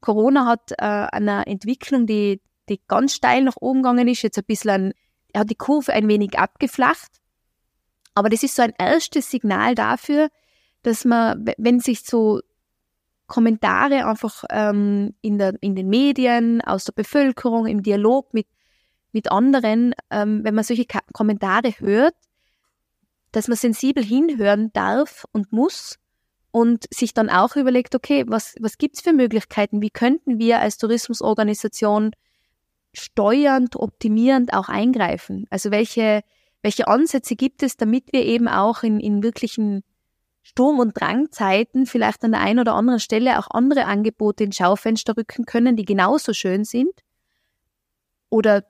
Corona 0.00 0.46
hat 0.46 0.72
äh, 0.72 0.84
eine 0.84 1.46
Entwicklung, 1.46 2.06
die, 2.06 2.40
die 2.68 2.80
ganz 2.86 3.14
steil 3.14 3.42
nach 3.42 3.56
oben 3.60 3.82
gegangen 3.82 4.08
ist, 4.08 4.22
jetzt 4.22 4.38
ein 4.38 4.44
bisschen, 4.44 4.92
er 5.32 5.40
hat 5.40 5.50
die 5.50 5.56
Kurve 5.56 5.92
ein 5.92 6.08
wenig 6.08 6.38
abgeflacht. 6.38 7.20
Aber 8.16 8.30
das 8.30 8.42
ist 8.42 8.56
so 8.56 8.62
ein 8.62 8.72
erstes 8.78 9.30
Signal 9.30 9.74
dafür, 9.74 10.30
dass 10.82 11.04
man, 11.04 11.44
wenn 11.58 11.80
sich 11.80 12.00
so 12.00 12.40
Kommentare 13.26 14.06
einfach 14.06 14.42
ähm, 14.48 15.14
in, 15.20 15.36
der, 15.36 15.54
in 15.60 15.76
den 15.76 15.90
Medien, 15.90 16.62
aus 16.62 16.84
der 16.84 16.94
Bevölkerung, 16.94 17.66
im 17.66 17.82
Dialog 17.82 18.32
mit, 18.32 18.46
mit 19.12 19.30
anderen, 19.30 19.94
ähm, 20.10 20.44
wenn 20.44 20.54
man 20.54 20.64
solche 20.64 20.86
Ka 20.86 21.00
Kommentare 21.12 21.74
hört, 21.78 22.14
dass 23.32 23.48
man 23.48 23.58
sensibel 23.58 24.02
hinhören 24.02 24.72
darf 24.72 25.26
und 25.32 25.52
muss 25.52 25.98
und 26.52 26.86
sich 26.90 27.12
dann 27.12 27.28
auch 27.28 27.54
überlegt, 27.54 27.94
okay, 27.94 28.24
was, 28.26 28.54
was 28.60 28.78
gibt's 28.78 29.02
für 29.02 29.12
Möglichkeiten? 29.12 29.82
Wie 29.82 29.90
könnten 29.90 30.38
wir 30.38 30.60
als 30.60 30.78
Tourismusorganisation 30.78 32.12
steuernd, 32.94 33.76
optimierend 33.76 34.54
auch 34.54 34.70
eingreifen? 34.70 35.46
Also 35.50 35.70
welche, 35.70 36.22
welche 36.62 36.88
Ansätze 36.88 37.36
gibt 37.36 37.62
es, 37.62 37.76
damit 37.76 38.12
wir 38.12 38.24
eben 38.24 38.48
auch 38.48 38.82
in, 38.82 39.00
in 39.00 39.22
wirklichen 39.22 39.84
Sturm- 40.42 40.78
und 40.78 41.00
Drangzeiten 41.00 41.86
vielleicht 41.86 42.24
an 42.24 42.32
der 42.32 42.40
einen 42.40 42.60
oder 42.60 42.74
anderen 42.74 43.00
Stelle 43.00 43.38
auch 43.38 43.48
andere 43.50 43.86
Angebote 43.86 44.44
ins 44.44 44.56
Schaufenster 44.56 45.16
rücken 45.16 45.44
können, 45.44 45.76
die 45.76 45.84
genauso 45.84 46.32
schön 46.32 46.64
sind? 46.64 46.92
Oder 48.30 48.64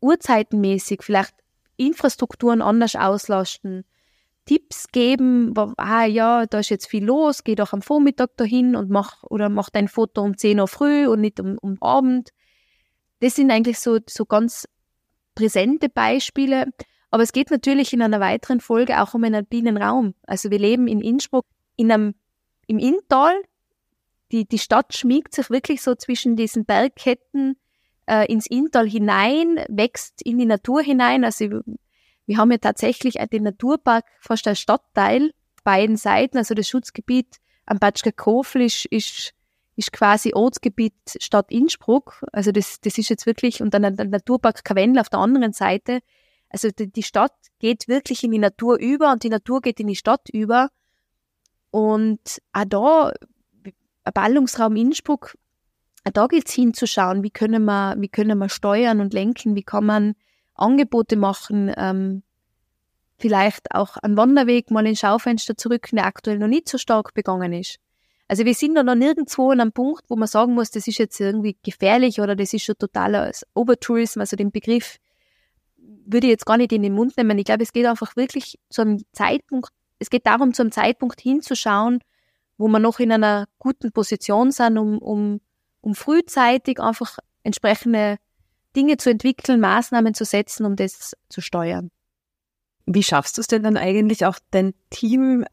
uhrzeitenmäßig 0.00 1.02
vielleicht 1.02 1.34
Infrastrukturen 1.76 2.62
anders 2.62 2.96
auslasten, 2.96 3.84
Tipps 4.44 4.88
geben, 4.92 5.54
ah 5.78 6.04
ja, 6.04 6.46
da 6.46 6.58
ist 6.58 6.68
jetzt 6.68 6.86
viel 6.86 7.04
los, 7.04 7.44
geh 7.44 7.54
doch 7.54 7.72
am 7.72 7.80
Vormittag 7.80 8.36
dahin 8.36 8.76
und 8.76 8.90
mach 8.90 9.22
oder 9.22 9.48
mach 9.48 9.70
dein 9.70 9.88
Foto 9.88 10.20
um 10.22 10.36
10 10.36 10.60
Uhr 10.60 10.68
früh 10.68 11.06
und 11.06 11.20
nicht 11.20 11.40
um, 11.40 11.56
um 11.58 11.80
Abend. 11.80 12.30
Das 13.20 13.36
sind 13.36 13.50
eigentlich 13.50 13.78
so, 13.78 13.98
so 14.06 14.26
ganz 14.26 14.68
präsente 15.34 15.88
Beispiele. 15.88 16.66
Aber 17.14 17.22
es 17.22 17.30
geht 17.30 17.52
natürlich 17.52 17.92
in 17.92 18.02
einer 18.02 18.18
weiteren 18.18 18.58
Folge 18.58 19.00
auch 19.00 19.14
um 19.14 19.22
einen 19.22 19.36
alpinen 19.36 19.76
Raum. 19.76 20.14
Also 20.26 20.50
wir 20.50 20.58
leben 20.58 20.88
in 20.88 21.00
Innsbruck 21.00 21.46
in 21.76 21.92
einem, 21.92 22.16
im 22.66 22.80
Inntal. 22.80 23.40
Die, 24.32 24.48
die 24.48 24.58
Stadt 24.58 24.96
schmiegt 24.96 25.32
sich 25.32 25.48
wirklich 25.48 25.80
so 25.80 25.94
zwischen 25.94 26.34
diesen 26.34 26.64
Bergketten 26.64 27.56
äh, 28.06 28.26
ins 28.26 28.48
Inntal 28.48 28.90
hinein, 28.90 29.64
wächst 29.68 30.22
in 30.22 30.38
die 30.38 30.44
Natur 30.44 30.82
hinein. 30.82 31.22
Also 31.24 31.60
wir 32.26 32.36
haben 32.36 32.50
ja 32.50 32.58
tatsächlich 32.58 33.14
den 33.30 33.44
Naturpark 33.44 34.06
fast 34.20 34.48
als 34.48 34.58
Stadtteil 34.58 35.30
beiden 35.62 35.96
Seiten. 35.96 36.38
Also 36.38 36.54
das 36.54 36.66
Schutzgebiet 36.66 37.36
am 37.64 37.78
Batschka 37.78 38.10
Kofel 38.10 38.62
ist, 38.62 38.86
ist, 38.86 39.34
ist 39.76 39.92
quasi 39.92 40.32
Ortsgebiet 40.34 40.94
Stadt 41.20 41.52
Innsbruck. 41.52 42.24
Also 42.32 42.50
das, 42.50 42.80
das 42.80 42.98
ist 42.98 43.08
jetzt 43.08 43.24
wirklich, 43.24 43.62
und 43.62 43.72
dann 43.72 43.96
der 43.96 44.06
Naturpark 44.06 44.64
Kavendel 44.64 45.00
auf 45.00 45.10
der 45.10 45.20
anderen 45.20 45.52
Seite. 45.52 46.00
Also 46.54 46.68
die, 46.70 47.02
Stadt 47.02 47.34
geht 47.58 47.88
wirklich 47.88 48.22
in 48.22 48.30
die 48.30 48.38
Natur 48.38 48.78
über 48.78 49.10
und 49.10 49.24
die 49.24 49.28
Natur 49.28 49.60
geht 49.60 49.80
in 49.80 49.88
die 49.88 49.96
Stadt 49.96 50.28
über. 50.32 50.70
Und 51.72 52.20
auch 52.52 52.64
da, 52.68 53.12
Ballungsraum 54.12 54.76
Innsbruck, 54.76 55.36
auch 56.04 56.12
da 56.12 56.28
gilt 56.28 56.48
es 56.48 56.54
hinzuschauen, 56.54 57.24
wie 57.24 57.32
können 57.32 57.64
wir, 57.64 57.96
wie 57.98 58.08
können 58.08 58.38
wir 58.38 58.48
steuern 58.48 59.00
und 59.00 59.12
lenken, 59.12 59.56
wie 59.56 59.64
kann 59.64 59.84
man 59.84 60.14
Angebote 60.54 61.16
machen, 61.16 61.74
ähm, 61.76 62.22
vielleicht 63.18 63.74
auch 63.74 63.96
einen 63.96 64.16
Wanderweg 64.16 64.70
mal 64.70 64.86
ins 64.86 65.00
Schaufenster 65.00 65.56
zurück, 65.56 65.88
der 65.90 66.06
aktuell 66.06 66.38
noch 66.38 66.46
nicht 66.46 66.68
so 66.68 66.78
stark 66.78 67.14
begangen 67.14 67.52
ist. 67.52 67.80
Also 68.28 68.44
wir 68.44 68.54
sind 68.54 68.76
da 68.76 68.84
noch 68.84 68.94
nirgendwo 68.94 69.50
an 69.50 69.60
einem 69.60 69.72
Punkt, 69.72 70.04
wo 70.08 70.14
man 70.14 70.28
sagen 70.28 70.54
muss, 70.54 70.70
das 70.70 70.86
ist 70.86 70.98
jetzt 70.98 71.18
irgendwie 71.18 71.56
gefährlich 71.64 72.20
oder 72.20 72.36
das 72.36 72.52
ist 72.52 72.62
schon 72.62 72.78
totaler 72.78 73.32
Overtourism, 73.54 74.20
also 74.20 74.36
den 74.36 74.52
Begriff 74.52 75.00
würde 76.06 76.26
ich 76.26 76.32
jetzt 76.32 76.46
gar 76.46 76.56
nicht 76.56 76.72
in 76.72 76.82
den 76.82 76.94
Mund 76.94 77.16
nehmen. 77.16 77.38
Ich 77.38 77.44
glaube, 77.44 77.62
es 77.62 77.72
geht 77.72 77.86
einfach 77.86 78.16
wirklich 78.16 78.58
zu 78.70 78.82
einem 78.82 79.02
Zeitpunkt, 79.12 79.70
es 79.98 80.10
geht 80.10 80.26
darum, 80.26 80.54
zu 80.54 80.62
einem 80.62 80.72
Zeitpunkt 80.72 81.20
hinzuschauen, 81.20 82.00
wo 82.58 82.68
wir 82.68 82.78
noch 82.78 83.00
in 83.00 83.12
einer 83.12 83.46
guten 83.58 83.92
Position 83.92 84.50
sind, 84.50 84.78
um, 84.78 84.98
um, 84.98 85.40
um 85.80 85.94
frühzeitig 85.94 86.80
einfach 86.80 87.18
entsprechende 87.42 88.18
Dinge 88.76 88.96
zu 88.96 89.10
entwickeln, 89.10 89.60
Maßnahmen 89.60 90.14
zu 90.14 90.24
setzen, 90.24 90.66
um 90.66 90.76
das 90.76 91.14
zu 91.28 91.40
steuern. 91.40 91.90
Wie 92.86 93.02
schaffst 93.02 93.36
du 93.36 93.40
es 93.40 93.46
denn 93.46 93.62
dann 93.62 93.76
eigentlich 93.76 94.26
auch 94.26 94.38
dein 94.50 94.74
Team 94.90 95.46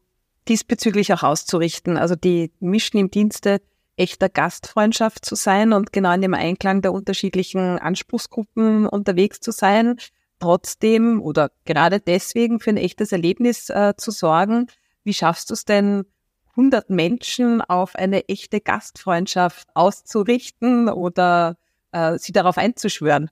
diesbezüglich 0.48 1.12
auch 1.12 1.22
auszurichten? 1.22 1.96
Also 1.96 2.14
die 2.14 2.52
Mischen 2.60 2.98
im 2.98 3.10
Dienste 3.10 3.60
echter 3.96 4.28
Gastfreundschaft 4.28 5.24
zu 5.24 5.34
sein 5.34 5.72
und 5.72 5.92
genau 5.92 6.12
in 6.12 6.22
dem 6.22 6.34
Einklang 6.34 6.82
der 6.82 6.92
unterschiedlichen 6.92 7.78
Anspruchsgruppen 7.78 8.86
unterwegs 8.86 9.40
zu 9.40 9.52
sein, 9.52 9.96
trotzdem 10.42 11.22
oder 11.22 11.50
gerade 11.64 12.00
deswegen 12.00 12.58
für 12.58 12.70
ein 12.70 12.76
echtes 12.76 13.12
Erlebnis 13.12 13.70
äh, 13.70 13.94
zu 13.96 14.10
sorgen. 14.10 14.66
Wie 15.04 15.14
schaffst 15.14 15.50
du 15.50 15.54
es 15.54 15.64
denn, 15.64 16.04
100 16.50 16.90
Menschen 16.90 17.62
auf 17.62 17.94
eine 17.94 18.28
echte 18.28 18.60
Gastfreundschaft 18.60 19.68
auszurichten 19.74 20.88
oder 20.88 21.56
äh, 21.92 22.18
sie 22.18 22.32
darauf 22.32 22.58
einzuschwören? 22.58 23.30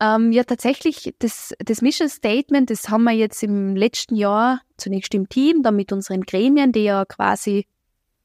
Ähm, 0.00 0.32
ja, 0.32 0.44
tatsächlich, 0.44 1.14
das, 1.18 1.54
das 1.58 1.82
Mission 1.82 2.08
Statement, 2.08 2.70
das 2.70 2.88
haben 2.88 3.04
wir 3.04 3.12
jetzt 3.12 3.42
im 3.42 3.76
letzten 3.76 4.16
Jahr 4.16 4.60
zunächst 4.76 5.14
im 5.14 5.28
Team, 5.28 5.62
dann 5.62 5.76
mit 5.76 5.92
unseren 5.92 6.22
Gremien, 6.22 6.72
die 6.72 6.84
ja 6.84 7.04
quasi 7.04 7.66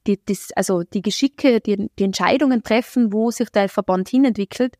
die, 0.07 0.23
das, 0.23 0.51
also 0.55 0.83
die 0.83 1.01
Geschicke, 1.01 1.59
die, 1.59 1.89
die 1.99 2.03
Entscheidungen 2.03 2.63
treffen, 2.63 3.11
wo 3.11 3.31
sich 3.31 3.49
der 3.49 3.69
Verband 3.69 4.07
hinentwickelt. 4.09 4.75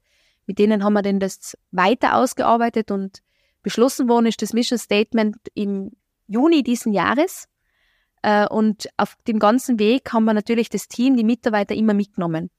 Mit 0.46 0.58
denen 0.58 0.84
haben 0.84 0.94
wir 0.94 1.02
denn 1.02 1.20
das 1.20 1.58
weiter 1.72 2.16
ausgearbeitet 2.16 2.92
und 2.92 3.20
beschlossen 3.62 4.08
worden 4.08 4.26
ist 4.28 4.42
das 4.42 4.54
Mission 4.54 4.80
Statement 4.80 5.38
im 5.54 5.92
Juni 6.28 6.64
diesen 6.64 6.94
Jahres. 6.94 7.48
Äh, 8.22 8.48
und 8.48 8.90
auf 8.98 9.16
dem 9.28 9.40
ganzen 9.40 9.80
Weg 9.80 10.12
haben 10.14 10.26
wir 10.26 10.34
natürlich 10.34 10.70
das 10.70 10.88
Team, 10.88 11.16
die 11.16 11.24
Mitarbeiter 11.24 11.76
immer 11.76 11.94
mitgenommen. 11.94 12.50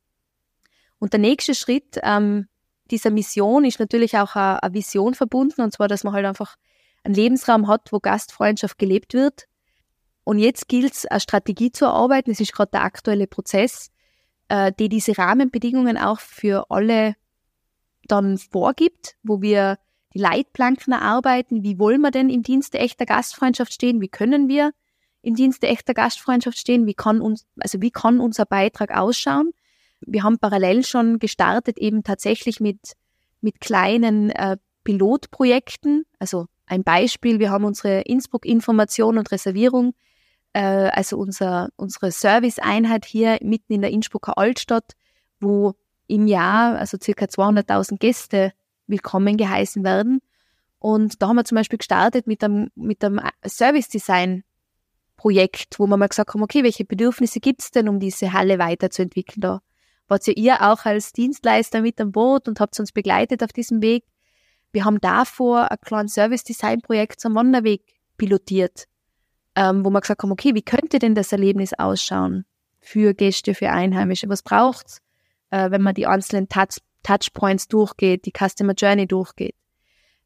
Und 0.98 1.12
der 1.12 1.20
nächste 1.20 1.54
Schritt 1.54 1.98
ähm, 2.02 2.48
dieser 2.90 3.10
Mission 3.10 3.64
ist 3.64 3.80
natürlich 3.80 4.16
auch 4.18 4.36
eine, 4.36 4.74
Vision 4.74 5.14
verbunden, 5.14 5.62
und 5.62 5.72
zwar, 5.72 5.88
dass 5.88 6.04
man 6.04 6.12
halt 6.12 6.26
einfach 6.26 6.56
einen 7.04 7.14
Lebensraum 7.14 7.68
hat, 7.68 7.92
wo 7.92 8.00
Gastfreundschaft 8.00 8.78
gelebt 8.78 9.14
wird. 9.14 9.46
Und 10.24 10.38
jetzt 10.38 10.68
gilt 10.68 10.92
es, 10.92 11.06
eine 11.06 11.20
Strategie 11.20 11.72
zu 11.72 11.86
erarbeiten. 11.86 12.30
Das 12.30 12.40
ist 12.40 12.52
gerade 12.52 12.72
der 12.72 12.82
aktuelle 12.82 13.26
Prozess, 13.26 13.90
äh, 14.48 14.72
die 14.78 14.88
diese 14.88 15.16
Rahmenbedingungen 15.16 15.96
auch 15.96 16.20
für 16.20 16.66
alle 16.70 17.16
dann 18.06 18.38
vorgibt, 18.38 19.16
wo 19.22 19.40
wir 19.40 19.78
die 20.14 20.18
Leitplanken 20.18 20.92
erarbeiten. 20.92 21.62
Wie 21.62 21.79
wollen 21.79 22.01
wir 22.01 22.11
denn 22.11 22.31
im 22.31 22.42
Dienste 22.42 22.79
echter 22.79 23.07
Gastfreundschaft 23.07 23.73
stehen? 23.73 24.01
Wie 24.01 24.09
können 24.09 24.49
wir 24.49 24.73
im 25.23 25.35
Dienste 25.35 25.68
echter 25.68 25.94
Gastfreundschaft 25.94 26.59
stehen? 26.59 26.87
Wie 26.87 26.94
kann 26.94 27.20
uns, 27.20 27.46
also 27.59 27.81
wie 27.81 27.90
kann 27.90 28.20
unser 28.20 28.46
Beitrag 28.46 28.96
ausschauen? 28.96 29.53
Wir 30.01 30.23
haben 30.23 30.38
parallel 30.38 30.85
schon 30.85 31.18
gestartet, 31.18 31.79
eben 31.79 32.03
tatsächlich 32.03 32.59
mit, 32.61 32.94
mit 33.40 33.61
kleinen 33.61 34.31
äh, 34.31 34.57
Pilotprojekten. 34.85 36.05
Also 36.18 36.46
ein 36.66 36.85
Beispiel, 36.85 37.38
wir 37.38 37.51
haben 37.51 37.64
unsere 37.64 38.01
Innsbruck-Information 38.01 39.18
und 39.18 39.31
Reservierung, 39.31 39.92
äh, 40.55 40.61
also 40.61 41.18
unser, 41.18 41.68
unsere 41.77 42.11
Serviceeinheit 42.11 43.05
hier 43.05 43.38
mitten 43.42 43.75
in 43.75 43.83
der 43.83 43.90
Innsbrucker 43.90 44.38
Altstadt, 44.38 44.92
wo 45.38 45.75
im 46.07 46.27
Jahr 46.27 46.77
also 46.77 46.96
circa 47.01 47.27
200.000 47.27 47.99
Gäste 47.99 48.53
willkommen 48.90 49.37
geheißen 49.37 49.85
werden. 49.85 50.20
Und 50.79 51.22
da 51.22 51.29
haben 51.29 51.37
wir 51.37 51.44
zum 51.44 51.57
Beispiel 51.57 51.79
gestartet 51.79 52.26
mit 52.26 52.42
einem, 52.42 52.70
mit 52.74 53.05
einem 53.05 53.20
Service 53.46 53.88
Design 53.88 54.44
Projekt, 55.16 55.79
wo 55.79 55.87
wir 55.87 55.98
mal 55.98 56.09
gesagt 56.09 56.33
haben, 56.33 56.42
okay, 56.42 56.64
welche 56.64 56.87
Bedürfnisse 56.87 57.40
gibt 57.40 57.61
es 57.61 57.70
denn, 57.70 57.90
um 57.90 58.00
diese 58.00 58.33
Halle 58.33 58.59
weiterzuentwickeln? 58.59 59.42
Da 59.42 59.61
wart 60.09 60.26
ja 60.26 60.33
ihr 60.35 60.62
auch 60.62 60.87
als 60.87 61.12
Dienstleister 61.12 61.83
mit 61.83 62.00
am 62.00 62.11
Boot 62.11 62.48
und 62.48 62.59
habt 62.59 62.81
uns 62.81 62.90
begleitet 62.90 63.42
auf 63.42 63.53
diesem 63.53 63.83
Weg. 63.83 64.05
Wir 64.72 64.87
haben 64.87 64.98
davor 65.00 65.70
ein 65.70 65.76
kleines 65.83 66.14
Service-Design-Projekt 66.14 67.20
zum 67.20 67.35
Wanderweg 67.35 67.83
pilotiert, 68.16 68.87
ähm, 69.57 69.85
wo 69.85 69.90
wir 69.90 70.00
gesagt 70.00 70.22
haben, 70.22 70.33
okay, 70.33 70.55
wie 70.55 70.62
könnte 70.62 70.98
denn 70.98 71.14
das 71.14 71.33
Erlebnis 71.33 71.74
ausschauen 71.74 72.46
für 72.81 73.12
Gäste, 73.12 73.55
für 73.55 73.70
Einheimische? 73.70 74.29
Was 74.31 74.42
braucht's, 74.42 75.03
äh, 75.50 75.70
wenn 75.70 75.83
man 75.83 75.94
die 75.94 76.07
einzelnen 76.07 76.48
Touch 76.48 76.79
Touchpoints 77.02 77.68
durchgeht, 77.68 78.26
die 78.26 78.32
Customer 78.32 78.74
Journey 78.74 79.06
durchgeht? 79.06 79.54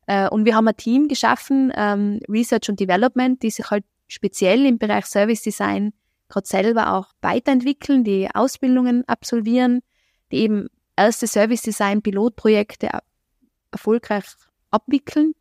Äh, 0.06 0.28
und 0.28 0.44
wir 0.44 0.54
haben 0.54 0.68
ein 0.68 0.76
Team 0.76 1.08
geschaffen, 1.08 1.72
ähm, 1.74 2.20
Research 2.28 2.68
und 2.68 2.80
Development, 2.80 3.42
die 3.42 3.50
sich 3.50 3.70
halt 3.70 3.84
speziell 4.06 4.66
im 4.66 4.78
Bereich 4.78 5.06
Service 5.06 5.42
Design 5.42 5.92
gerade 6.28 6.46
selber 6.46 6.94
auch 6.94 7.08
weiterentwickeln, 7.20 8.04
die 8.04 8.28
Ausbildungen 8.32 9.06
absolvieren, 9.06 9.80
die 10.32 10.38
eben 10.38 10.68
erste 10.96 11.26
Service 11.26 11.62
Design 11.62 12.02
Pilotprojekte 12.02 12.90
erfolgreich 13.70 14.24
abwickeln. 14.70 15.34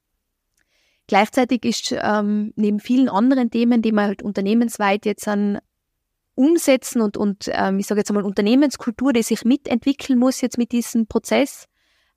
Gleichzeitig 1.07 1.65
ist 1.65 1.93
ähm, 1.97 2.53
neben 2.55 2.79
vielen 2.79 3.09
anderen 3.09 3.51
Themen, 3.51 3.81
die 3.81 3.91
man 3.91 4.07
halt 4.07 4.23
unternehmensweit 4.23 5.05
jetzt 5.05 5.27
an 5.27 5.59
umsetzen 6.35 7.01
und, 7.01 7.17
und 7.17 7.49
ähm, 7.51 7.79
ich 7.79 7.87
sage 7.87 8.01
jetzt 8.01 8.09
einmal 8.09 8.25
Unternehmenskultur, 8.25 9.13
die 9.13 9.23
sich 9.23 9.45
mitentwickeln 9.45 10.17
muss 10.17 10.41
jetzt 10.41 10.57
mit 10.57 10.71
diesem 10.71 11.07
Prozess, 11.07 11.67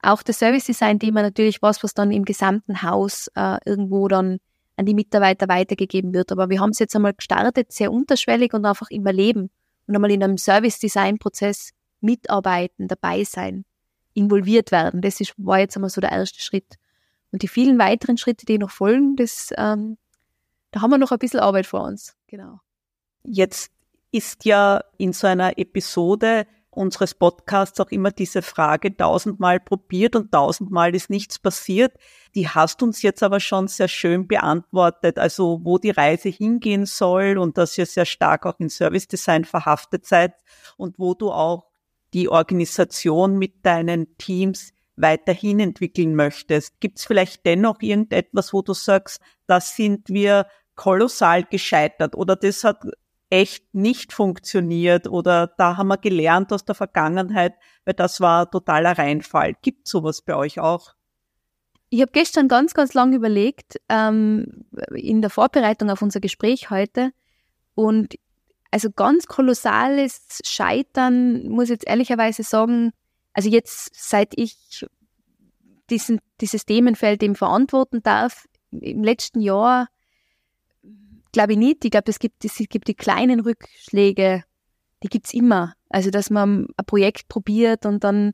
auch 0.02 0.22
das 0.22 0.38
Service 0.38 0.64
Design 0.64 0.98
Thema 0.98 1.22
natürlich 1.22 1.62
was, 1.62 1.82
was 1.82 1.94
dann 1.94 2.10
im 2.10 2.24
gesamten 2.24 2.82
Haus 2.82 3.28
äh, 3.34 3.58
irgendwo 3.64 4.08
dann 4.08 4.38
an 4.76 4.86
die 4.86 4.94
Mitarbeiter 4.94 5.48
weitergegeben 5.48 6.12
wird. 6.12 6.32
Aber 6.32 6.50
wir 6.50 6.60
haben 6.60 6.70
es 6.70 6.78
jetzt 6.78 6.94
einmal 6.94 7.14
gestartet, 7.14 7.72
sehr 7.72 7.92
unterschwellig 7.92 8.52
und 8.52 8.64
einfach 8.64 8.90
immer 8.90 9.12
leben 9.12 9.50
und 9.86 9.94
einmal 9.94 10.10
in 10.10 10.22
einem 10.22 10.38
Service 10.38 10.78
Design 10.78 11.18
Prozess 11.18 11.72
mitarbeiten, 12.00 12.88
dabei 12.88 13.24
sein, 13.24 13.64
involviert 14.14 14.70
werden. 14.70 15.00
Das 15.00 15.20
ist, 15.20 15.34
war 15.38 15.58
jetzt 15.58 15.76
einmal 15.76 15.90
so 15.90 16.00
der 16.00 16.12
erste 16.12 16.40
Schritt. 16.40 16.76
Und 17.32 17.42
die 17.42 17.48
vielen 17.48 17.78
weiteren 17.78 18.18
Schritte, 18.18 18.46
die 18.46 18.58
noch 18.58 18.70
folgen, 18.70 19.16
das, 19.16 19.50
ähm, 19.56 19.98
da 20.70 20.82
haben 20.82 20.90
wir 20.90 20.98
noch 20.98 21.10
ein 21.10 21.18
bisschen 21.18 21.40
Arbeit 21.40 21.66
vor 21.66 21.82
uns. 21.82 22.16
Genau. 22.26 22.60
Jetzt 23.24 23.72
ist 24.12 24.44
ja 24.44 24.82
in 24.98 25.12
so 25.12 25.26
einer 25.26 25.58
Episode 25.58 26.46
unseres 26.76 27.14
Podcasts 27.14 27.80
auch 27.80 27.90
immer 27.90 28.10
diese 28.10 28.42
Frage 28.42 28.94
tausendmal 28.94 29.58
probiert 29.58 30.14
und 30.14 30.30
tausendmal 30.30 30.94
ist 30.94 31.08
nichts 31.08 31.38
passiert. 31.38 31.94
Die 32.34 32.48
hast 32.48 32.82
uns 32.82 33.00
jetzt 33.02 33.22
aber 33.22 33.40
schon 33.40 33.66
sehr 33.66 33.88
schön 33.88 34.28
beantwortet, 34.28 35.18
also 35.18 35.60
wo 35.64 35.78
die 35.78 35.90
Reise 35.90 36.28
hingehen 36.28 36.84
soll 36.84 37.38
und 37.38 37.56
dass 37.56 37.78
ihr 37.78 37.86
sehr 37.86 38.04
stark 38.04 38.44
auch 38.44 38.60
in 38.60 38.68
Service 38.68 39.08
Design 39.08 39.44
verhaftet 39.44 40.06
seid 40.06 40.34
und 40.76 40.98
wo 40.98 41.14
du 41.14 41.32
auch 41.32 41.64
die 42.12 42.28
Organisation 42.28 43.38
mit 43.38 43.64
deinen 43.64 44.16
Teams 44.18 44.72
weiterhin 44.96 45.60
entwickeln 45.60 46.14
möchtest. 46.14 46.80
Gibt 46.80 46.98
es 46.98 47.06
vielleicht 47.06 47.44
dennoch 47.46 47.80
irgendetwas, 47.80 48.52
wo 48.52 48.62
du 48.62 48.74
sagst, 48.74 49.20
das 49.46 49.76
sind 49.76 50.08
wir 50.08 50.46
kolossal 50.74 51.44
gescheitert 51.44 52.14
oder 52.14 52.36
das 52.36 52.64
hat 52.64 52.84
echt 53.30 53.74
nicht 53.74 54.12
funktioniert 54.12 55.08
oder 55.08 55.48
da 55.58 55.76
haben 55.76 55.88
wir 55.88 55.98
gelernt 55.98 56.52
aus 56.52 56.64
der 56.64 56.74
Vergangenheit, 56.74 57.54
weil 57.84 57.94
das 57.94 58.20
war 58.20 58.50
totaler 58.50 58.96
Reinfall. 58.96 59.54
Gibt 59.62 59.88
sowas 59.88 60.22
bei 60.22 60.36
euch 60.36 60.60
auch? 60.60 60.94
Ich 61.88 62.00
habe 62.00 62.12
gestern 62.12 62.48
ganz, 62.48 62.74
ganz 62.74 62.94
lange 62.94 63.16
überlegt, 63.16 63.80
ähm, 63.88 64.64
in 64.94 65.20
der 65.20 65.30
Vorbereitung 65.30 65.90
auf 65.90 66.02
unser 66.02 66.20
Gespräch 66.20 66.70
heute. 66.70 67.12
Und 67.74 68.16
also 68.70 68.90
ganz 68.90 69.26
kolossales 69.26 70.40
Scheitern, 70.44 71.48
muss 71.48 71.64
ich 71.64 71.70
jetzt 71.70 71.88
ehrlicherweise 71.88 72.42
sagen, 72.42 72.92
also 73.32 73.48
jetzt, 73.48 73.90
seit 73.92 74.32
ich 74.36 74.84
diesen, 75.90 76.20
dieses 76.40 76.66
Themenfeld 76.66 77.22
eben 77.22 77.36
verantworten 77.36 78.02
darf, 78.02 78.46
im 78.70 79.04
letzten 79.04 79.40
Jahr 79.40 79.88
glaube 81.36 81.52
ich 81.52 81.58
nicht. 81.58 81.84
Ich 81.84 81.90
glaube, 81.90 82.10
es 82.10 82.18
gibt, 82.18 82.46
es 82.46 82.56
gibt 82.56 82.88
die 82.88 82.94
kleinen 82.94 83.40
Rückschläge, 83.40 84.42
die 85.02 85.08
gibt's 85.08 85.34
immer. 85.34 85.74
Also, 85.90 86.08
dass 86.10 86.30
man 86.30 86.68
ein 86.78 86.86
Projekt 86.86 87.28
probiert 87.28 87.84
und 87.84 88.04
dann 88.04 88.32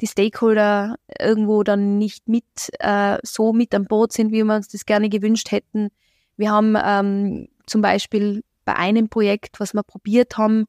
die 0.00 0.06
Stakeholder 0.06 0.94
irgendwo 1.18 1.64
dann 1.64 1.98
nicht 1.98 2.28
mit 2.28 2.44
äh, 2.78 3.18
so 3.24 3.52
mit 3.52 3.74
an 3.74 3.86
Boot 3.86 4.12
sind, 4.12 4.30
wie 4.30 4.44
wir 4.44 4.54
uns 4.54 4.68
das 4.68 4.86
gerne 4.86 5.08
gewünscht 5.08 5.50
hätten. 5.50 5.88
Wir 6.36 6.52
haben 6.52 6.76
ähm, 6.80 7.48
zum 7.66 7.82
Beispiel 7.82 8.44
bei 8.64 8.76
einem 8.76 9.08
Projekt, 9.08 9.58
was 9.58 9.74
wir 9.74 9.82
probiert 9.82 10.38
haben, 10.38 10.66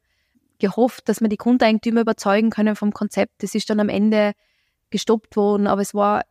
gehofft, 0.58 1.08
dass 1.08 1.22
wir 1.22 1.30
die 1.30 1.38
Grundeigentümer 1.38 2.02
überzeugen 2.02 2.50
können 2.50 2.76
vom 2.76 2.94
Konzept. 2.94 3.44
Das 3.44 3.54
ist 3.54 3.70
dann 3.70 3.80
am 3.80 3.90
Ende 3.90 4.32
gestoppt 4.90 5.36
worden, 5.36 5.68
aber 5.68 5.82
es 5.82 5.94
war, 5.94 6.24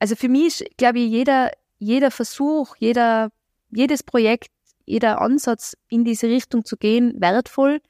also 0.00 0.16
für 0.16 0.28
mich 0.28 0.46
ist, 0.60 0.64
glaube 0.76 0.98
ich, 0.98 1.10
jeder, 1.10 1.52
jeder 1.78 2.10
Versuch, 2.10 2.74
jeder, 2.76 3.30
jedes 3.70 4.02
Projekt 4.02 4.50
jeder 4.90 5.20
Ansatz 5.20 5.76
in 5.88 6.04
diese 6.04 6.28
Richtung 6.28 6.64
zu 6.64 6.76
gehen 6.76 7.14
wertvoll, 7.20 7.80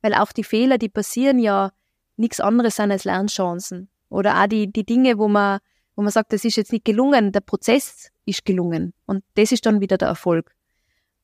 weil 0.00 0.14
auch 0.14 0.32
die 0.32 0.44
Fehler, 0.44 0.78
die 0.78 0.88
passieren, 0.88 1.38
ja 1.38 1.72
nichts 2.16 2.40
anderes 2.40 2.76
sind 2.76 2.90
als 2.90 3.04
Lernchancen. 3.04 3.88
Oder 4.08 4.42
auch 4.42 4.46
die, 4.46 4.72
die 4.72 4.84
Dinge, 4.84 5.18
wo 5.18 5.28
man, 5.28 5.58
wo 5.94 6.02
man 6.02 6.10
sagt, 6.10 6.32
das 6.32 6.44
ist 6.44 6.56
jetzt 6.56 6.72
nicht 6.72 6.84
gelungen, 6.84 7.32
der 7.32 7.40
Prozess 7.40 8.10
ist 8.24 8.44
gelungen. 8.44 8.94
Und 9.04 9.22
das 9.34 9.52
ist 9.52 9.66
dann 9.66 9.80
wieder 9.80 9.98
der 9.98 10.08
Erfolg. 10.08 10.54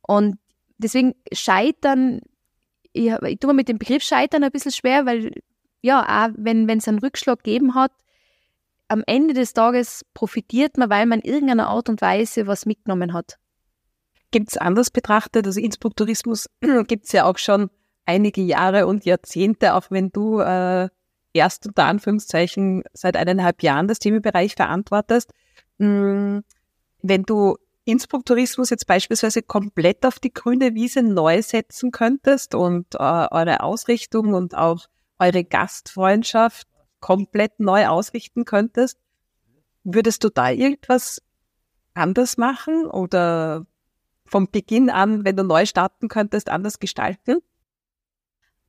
Und 0.02 0.38
deswegen 0.76 1.14
Scheitern, 1.32 2.20
ich, 2.92 3.10
ich 3.10 3.38
tue 3.38 3.48
mir 3.48 3.54
mit 3.54 3.68
dem 3.68 3.78
Begriff 3.78 4.02
Scheitern 4.02 4.44
ein 4.44 4.50
bisschen 4.50 4.72
schwer, 4.72 5.06
weil 5.06 5.32
ja, 5.80 6.02
auch 6.02 6.34
wenn 6.36 6.68
es 6.68 6.86
einen 6.86 6.98
Rückschlag 6.98 7.42
gegeben 7.42 7.74
hat, 7.74 7.92
am 8.88 9.02
Ende 9.06 9.32
des 9.32 9.54
Tages 9.54 10.04
profitiert 10.12 10.76
man, 10.76 10.90
weil 10.90 11.06
man 11.06 11.20
in 11.20 11.32
irgendeiner 11.32 11.68
Art 11.68 11.88
und 11.88 12.02
Weise 12.02 12.46
was 12.46 12.66
mitgenommen 12.66 13.14
hat 13.14 13.38
gibt 14.32 14.50
es 14.50 14.56
anders 14.56 14.90
betrachtet. 14.90 15.46
Also 15.46 15.60
Innsbruck-Tourismus 15.60 16.48
gibt 16.88 17.06
es 17.06 17.12
ja 17.12 17.24
auch 17.24 17.38
schon 17.38 17.70
einige 18.04 18.42
Jahre 18.42 18.86
und 18.86 19.04
Jahrzehnte, 19.04 19.74
auch 19.74 19.90
wenn 19.90 20.10
du 20.10 20.40
äh, 20.40 20.88
erst 21.32 21.66
unter 21.66 21.84
Anführungszeichen 21.84 22.82
seit 22.92 23.16
eineinhalb 23.16 23.62
Jahren 23.62 23.88
das 23.88 24.00
Themenbereich 24.00 24.54
verantwortest. 24.54 25.30
Hm, 25.78 26.42
wenn 27.02 27.22
du 27.22 27.56
Innsbruck-Tourismus 27.84 28.70
jetzt 28.70 28.86
beispielsweise 28.86 29.42
komplett 29.42 30.06
auf 30.06 30.18
die 30.18 30.32
grüne 30.32 30.74
Wiese 30.74 31.02
neu 31.02 31.42
setzen 31.42 31.90
könntest 31.90 32.54
und 32.54 32.94
äh, 32.94 32.98
eure 32.98 33.60
Ausrichtung 33.60 34.34
und 34.34 34.56
auch 34.56 34.86
eure 35.18 35.44
Gastfreundschaft 35.44 36.68
komplett 37.00 37.58
neu 37.58 37.88
ausrichten 37.88 38.44
könntest, 38.44 38.98
würdest 39.84 40.22
du 40.22 40.28
da 40.28 40.50
irgendwas 40.50 41.20
anders 41.94 42.36
machen 42.36 42.86
oder 42.86 43.66
vom 44.32 44.48
Beginn 44.50 44.90
an, 44.90 45.24
wenn 45.24 45.36
du 45.36 45.44
neu 45.44 45.66
starten 45.66 46.08
könntest, 46.08 46.48
anders 46.48 46.80
gestalten? 46.80 47.36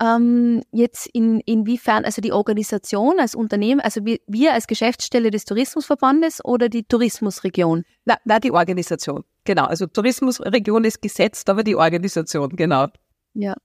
Ähm, 0.02 0.62
jetzt 0.72 1.08
in, 1.14 1.40
inwiefern, 1.40 2.04
also 2.04 2.22
die 2.22 2.34
Organisation 2.34 3.20
als 3.20 3.36
Unternehmen, 3.36 3.80
also 3.80 4.06
wir, 4.06 4.20
wir 4.28 4.54
als 4.54 4.68
Geschäftsstelle 4.68 5.32
des 5.32 5.46
Tourismusverbandes 5.46 6.44
oder 6.44 6.68
die 6.68 6.84
Tourismusregion? 6.84 7.86
Na, 8.04 8.18
na, 8.26 8.40
die 8.40 8.52
Organisation, 8.52 9.24
genau. 9.46 9.66
Also 9.66 9.88
Tourismusregion 9.88 10.84
ist 10.84 11.02
gesetzt, 11.02 11.50
aber 11.50 11.64
die 11.64 11.76
Organisation, 11.76 12.50
genau. 12.50 12.88
Ja, 13.34 13.56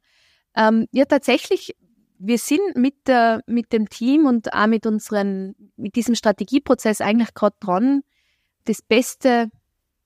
ähm, 0.55 0.87
ja 0.93 1.07
tatsächlich, 1.07 1.75
wir 2.19 2.39
sind 2.39 2.77
mit, 2.77 3.09
der, 3.09 3.43
mit 3.47 3.73
dem 3.73 3.89
Team 3.89 4.27
und 4.27 4.53
auch 4.53 4.67
mit 4.67 4.87
unseren, 4.87 5.57
mit 5.77 5.97
diesem 5.97 6.15
Strategieprozess 6.15 7.01
eigentlich 7.01 7.35
gerade 7.35 7.57
dran, 7.59 8.03
das 8.65 8.83
Beste 8.83 9.51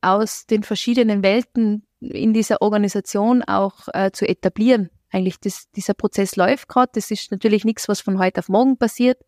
aus 0.02 0.46
den 0.46 0.62
verschiedenen 0.62 1.22
Welten 1.22 1.86
in 2.00 2.34
dieser 2.34 2.60
Organisation 2.60 3.42
auch 3.42 3.88
äh, 3.92 4.10
zu 4.12 4.28
etablieren. 4.28 4.90
Eigentlich 5.10 5.38
das, 5.40 5.70
dieser 5.70 5.94
Prozess 5.94 6.36
läuft 6.36 6.68
gerade. 6.68 6.92
Das 6.94 7.10
ist 7.10 7.30
natürlich 7.30 7.64
nichts, 7.64 7.88
was 7.88 8.00
von 8.00 8.18
heute 8.18 8.40
auf 8.40 8.48
morgen 8.48 8.76
passiert. 8.76 9.22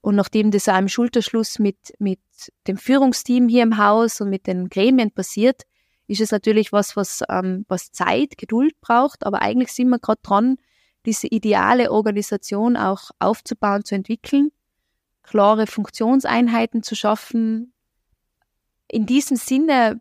Und 0.00 0.16
nachdem 0.16 0.50
das 0.50 0.68
auch 0.68 0.78
im 0.78 0.88
Schulterschluss 0.88 1.58
mit, 1.58 1.94
mit 1.98 2.20
dem 2.66 2.76
Führungsteam 2.76 3.48
hier 3.48 3.62
im 3.62 3.78
Haus 3.78 4.20
und 4.20 4.30
mit 4.30 4.46
den 4.46 4.68
Gremien 4.68 5.12
passiert, 5.12 5.62
ist 6.08 6.20
es 6.20 6.32
natürlich 6.32 6.72
was, 6.72 6.96
was, 6.96 7.22
ähm, 7.28 7.64
was 7.68 7.92
Zeit, 7.92 8.36
Geduld 8.36 8.80
braucht. 8.80 9.24
Aber 9.24 9.40
eigentlich 9.42 9.72
sind 9.72 9.88
wir 9.88 10.00
gerade 10.00 10.20
dran, 10.22 10.56
diese 11.06 11.28
ideale 11.28 11.90
Organisation 11.90 12.76
auch 12.76 13.10
aufzubauen, 13.18 13.84
zu 13.84 13.94
entwickeln, 13.94 14.50
klare 15.22 15.66
Funktionseinheiten 15.66 16.82
zu 16.82 16.94
schaffen, 16.94 17.72
in 18.88 19.06
diesem 19.06 19.36
Sinne, 19.36 20.00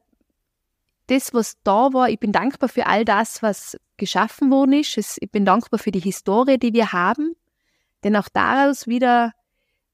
das, 1.08 1.34
was 1.34 1.58
da 1.64 1.94
war, 1.94 2.10
ich 2.10 2.20
bin 2.20 2.32
dankbar 2.32 2.70
für 2.70 2.88
all 2.88 3.06
das, 3.06 3.44
was 3.44 3.78
geschaffen 3.98 4.50
worden 4.50 4.74
ist. 4.74 4.98
Ich 4.98 5.32
bin 5.32 5.46
dankbar 5.46 5.80
für 5.80 5.92
die 5.92 6.00
Historie, 6.00 6.58
die 6.58 6.74
wir 6.74 6.94
haben. 6.94 7.36
Denn 8.04 8.16
auch 8.16 8.30
daraus 8.30 8.88
wieder 8.88 9.34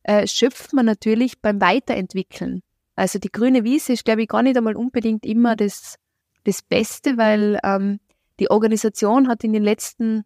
äh, 0.03 0.27
schöpft 0.27 0.73
man 0.73 0.85
natürlich 0.85 1.41
beim 1.41 1.59
Weiterentwickeln. 1.59 2.61
Also 2.95 3.19
die 3.19 3.31
grüne 3.31 3.63
Wiese 3.63 3.93
ist, 3.93 4.05
glaube 4.05 4.23
ich, 4.23 4.27
gar 4.27 4.43
nicht 4.43 4.57
einmal 4.57 4.75
unbedingt 4.75 5.25
immer 5.25 5.55
das, 5.55 5.97
das 6.45 6.61
Beste, 6.61 7.17
weil 7.17 7.59
ähm, 7.63 7.99
die 8.39 8.49
Organisation 8.49 9.27
hat 9.27 9.43
in 9.43 9.53
den 9.53 9.63
letzten 9.63 10.23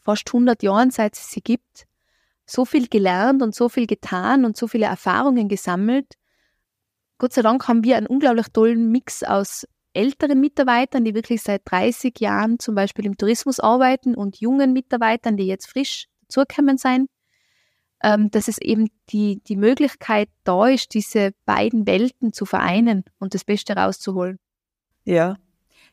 fast 0.00 0.28
100 0.28 0.62
Jahren, 0.62 0.90
seit 0.90 1.14
es 1.14 1.30
sie 1.30 1.42
gibt, 1.42 1.86
so 2.46 2.64
viel 2.64 2.88
gelernt 2.88 3.42
und 3.42 3.54
so 3.54 3.68
viel 3.68 3.86
getan 3.86 4.44
und 4.44 4.56
so 4.56 4.68
viele 4.68 4.86
Erfahrungen 4.86 5.48
gesammelt, 5.48 6.14
Gott 7.24 7.32
sei 7.32 7.40
Dank 7.40 7.66
haben 7.68 7.82
wir 7.84 7.96
einen 7.96 8.06
unglaublich 8.06 8.48
tollen 8.48 8.92
Mix 8.92 9.22
aus 9.22 9.66
älteren 9.94 10.40
Mitarbeitern, 10.40 11.06
die 11.06 11.14
wirklich 11.14 11.40
seit 11.40 11.62
30 11.64 12.20
Jahren 12.20 12.58
zum 12.58 12.74
Beispiel 12.74 13.06
im 13.06 13.16
Tourismus 13.16 13.60
arbeiten 13.60 14.14
und 14.14 14.40
jungen 14.40 14.74
Mitarbeitern, 14.74 15.38
die 15.38 15.46
jetzt 15.46 15.70
frisch 15.70 16.08
dazugekommen 16.28 16.76
sein, 16.76 17.06
ähm, 18.02 18.30
dass 18.30 18.46
es 18.46 18.58
eben 18.58 18.90
die, 19.08 19.42
die 19.42 19.56
Möglichkeit 19.56 20.28
da 20.44 20.68
ist, 20.68 20.92
diese 20.92 21.30
beiden 21.46 21.86
Welten 21.86 22.34
zu 22.34 22.44
vereinen 22.44 23.04
und 23.18 23.32
das 23.32 23.46
Beste 23.46 23.74
rauszuholen. 23.74 24.38
Ja, 25.04 25.38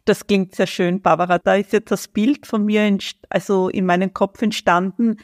das 0.04 0.28
klingt 0.28 0.54
sehr 0.54 0.68
schön, 0.68 1.02
Barbara. 1.02 1.40
Da 1.40 1.56
ist 1.56 1.72
jetzt 1.72 1.92
das 1.92 2.10
Bild 2.10 2.46
von 2.46 2.66
mir, 2.66 2.98
also 3.30 3.70
in 3.70 3.86
meinem 3.86 4.14
Kopf 4.14 4.42
entstanden. 4.42 5.16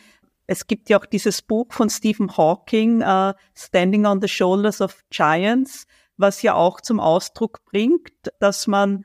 Es 0.47 0.67
gibt 0.67 0.89
ja 0.89 0.99
auch 0.99 1.05
dieses 1.05 1.41
Buch 1.41 1.67
von 1.71 1.89
Stephen 1.89 2.35
Hawking, 2.35 3.01
uh, 3.01 3.33
Standing 3.53 4.05
on 4.05 4.21
the 4.21 4.27
Shoulders 4.27 4.81
of 4.81 5.03
Giants, 5.09 5.85
was 6.15 6.41
ja 6.41 6.55
auch 6.55 6.81
zum 6.81 6.99
Ausdruck 6.99 7.63
bringt, 7.65 8.11
dass 8.39 8.65
man 8.65 9.03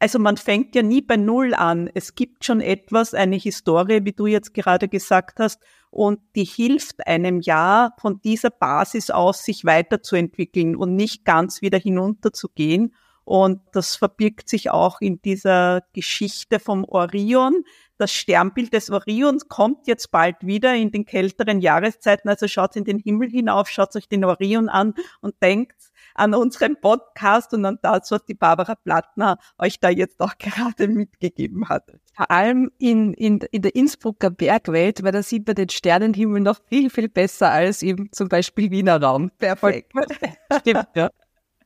also 0.00 0.18
man 0.18 0.36
fängt 0.36 0.74
ja 0.76 0.82
nie 0.82 1.02
bei 1.02 1.16
Null 1.16 1.54
an. 1.54 1.90
Es 1.92 2.14
gibt 2.14 2.44
schon 2.44 2.60
etwas, 2.60 3.14
eine 3.14 3.36
Historie, 3.36 4.04
wie 4.04 4.12
du 4.12 4.26
jetzt 4.26 4.54
gerade 4.54 4.88
gesagt 4.88 5.40
hast, 5.40 5.60
und 5.90 6.20
die 6.36 6.44
hilft 6.44 7.06
einem 7.06 7.40
ja 7.40 7.92
von 7.98 8.20
dieser 8.20 8.50
Basis 8.50 9.10
aus, 9.10 9.44
sich 9.44 9.64
weiterzuentwickeln 9.64 10.76
und 10.76 10.94
nicht 10.94 11.24
ganz 11.24 11.62
wieder 11.62 11.78
hinunterzugehen. 11.78 12.94
Und 13.24 13.60
das 13.72 13.96
verbirgt 13.96 14.48
sich 14.48 14.70
auch 14.70 15.00
in 15.00 15.20
dieser 15.20 15.82
Geschichte 15.92 16.60
vom 16.60 16.84
Orion. 16.84 17.64
Das 17.98 18.12
Sternbild 18.12 18.72
des 18.72 18.90
Orions 18.90 19.48
kommt 19.48 19.88
jetzt 19.88 20.10
bald 20.12 20.36
wieder 20.40 20.74
in 20.74 20.92
den 20.92 21.04
kälteren 21.04 21.60
Jahreszeiten. 21.60 22.28
Also 22.28 22.46
schaut 22.46 22.76
in 22.76 22.84
den 22.84 22.98
Himmel 22.98 23.28
hinauf, 23.28 23.68
schaut 23.68 23.94
euch 23.96 24.08
den 24.08 24.24
Orion 24.24 24.68
an 24.68 24.94
und 25.20 25.34
denkt 25.42 25.74
an 26.14 26.32
unseren 26.34 26.80
Podcast 26.80 27.52
und 27.54 27.64
an 27.64 27.78
das, 27.82 28.10
was 28.10 28.24
die 28.24 28.34
Barbara 28.34 28.76
Plattner 28.76 29.38
euch 29.58 29.80
da 29.80 29.88
jetzt 29.88 30.20
auch 30.20 30.34
gerade 30.38 30.88
mitgegeben 30.88 31.68
hat. 31.68 31.92
Vor 32.14 32.30
allem 32.30 32.70
in, 32.78 33.14
in, 33.14 33.40
in 33.50 33.62
der 33.62 33.74
Innsbrucker 33.74 34.30
Bergwelt, 34.30 35.02
weil 35.02 35.12
da 35.12 35.22
sieht 35.22 35.46
man 35.46 35.56
den 35.56 35.68
Sternenhimmel 35.68 36.40
noch 36.40 36.60
viel, 36.68 36.90
viel 36.90 37.08
besser 37.08 37.50
als 37.50 37.82
im 37.82 38.12
zum 38.12 38.28
Beispiel 38.28 38.70
Wiener 38.70 39.02
Raum. 39.02 39.30
Perfekt. 39.38 39.92
Stimmt, 40.60 40.88
ja. 40.94 41.10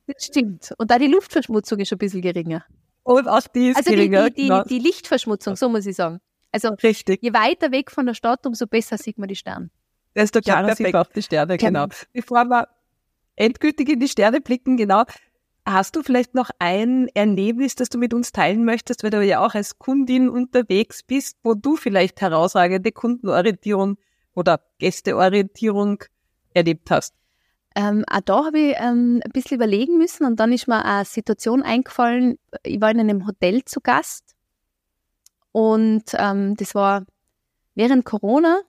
Das 0.06 0.24
stimmt. 0.24 0.74
Und 0.78 0.90
da 0.90 0.98
die 0.98 1.06
Luftverschmutzung 1.06 1.78
ist 1.78 1.88
schon 1.88 1.96
ein 1.96 2.00
bisschen 2.00 2.22
geringer. 2.22 2.64
Und 3.02 3.28
auch 3.28 3.46
die 3.48 3.70
ist 3.70 3.76
also 3.76 3.90
geringer. 3.90 4.30
Die, 4.30 4.34
die, 4.34 4.42
genau. 4.48 4.62
die, 4.64 4.78
Lichtverschmutzung, 4.78 5.56
so 5.56 5.68
muss 5.68 5.86
ich 5.86 5.96
sagen. 5.96 6.20
Also 6.52 6.68
Richtig. 6.82 7.22
je 7.22 7.32
weiter 7.32 7.72
weg 7.72 7.90
von 7.90 8.06
der 8.06 8.14
Stadt, 8.14 8.46
umso 8.46 8.66
besser 8.66 8.98
sieht 8.98 9.18
man 9.18 9.28
die 9.28 9.36
Sterne. 9.36 9.70
Desto 10.14 10.40
klarer 10.40 10.68
ja, 10.68 10.76
sieht 10.76 10.92
man 10.92 11.06
auch 11.06 11.10
die 11.10 11.22
Sterne, 11.22 11.56
genau. 11.56 11.86
Bevor 12.12 12.44
wir 12.44 12.68
endgültig 13.36 13.88
in 13.88 14.00
die 14.00 14.08
Sterne 14.08 14.40
blicken, 14.40 14.76
genau. 14.76 15.04
Hast 15.64 15.94
du 15.94 16.02
vielleicht 16.02 16.34
noch 16.34 16.50
ein 16.58 17.08
Erlebnis, 17.14 17.76
das 17.76 17.88
du 17.88 17.96
mit 17.96 18.12
uns 18.12 18.32
teilen 18.32 18.64
möchtest, 18.64 19.04
weil 19.04 19.10
du 19.10 19.24
ja 19.24 19.44
auch 19.44 19.54
als 19.54 19.78
Kundin 19.78 20.28
unterwegs 20.28 21.02
bist, 21.02 21.38
wo 21.44 21.54
du 21.54 21.76
vielleicht 21.76 22.20
herausragende 22.20 22.90
Kundenorientierung 22.90 23.96
oder 24.34 24.60
Gästeorientierung 24.78 26.02
erlebt 26.52 26.90
hast? 26.90 27.14
Ähm, 27.74 28.04
auch 28.10 28.20
da 28.20 28.44
habe 28.44 28.58
ich 28.58 28.76
ähm, 28.78 29.20
ein 29.24 29.30
bisschen 29.32 29.56
überlegen 29.56 29.96
müssen 29.96 30.26
und 30.26 30.38
dann 30.40 30.52
ist 30.52 30.68
mir 30.68 30.84
eine 30.84 31.04
Situation 31.04 31.62
eingefallen. 31.62 32.38
Ich 32.62 32.80
war 32.80 32.90
in 32.90 33.00
einem 33.00 33.26
Hotel 33.26 33.64
zu 33.64 33.80
Gast 33.80 34.34
und 35.52 36.04
ähm, 36.14 36.54
das 36.56 36.74
war 36.74 37.04
während 37.74 38.04
Corona, 38.04 38.60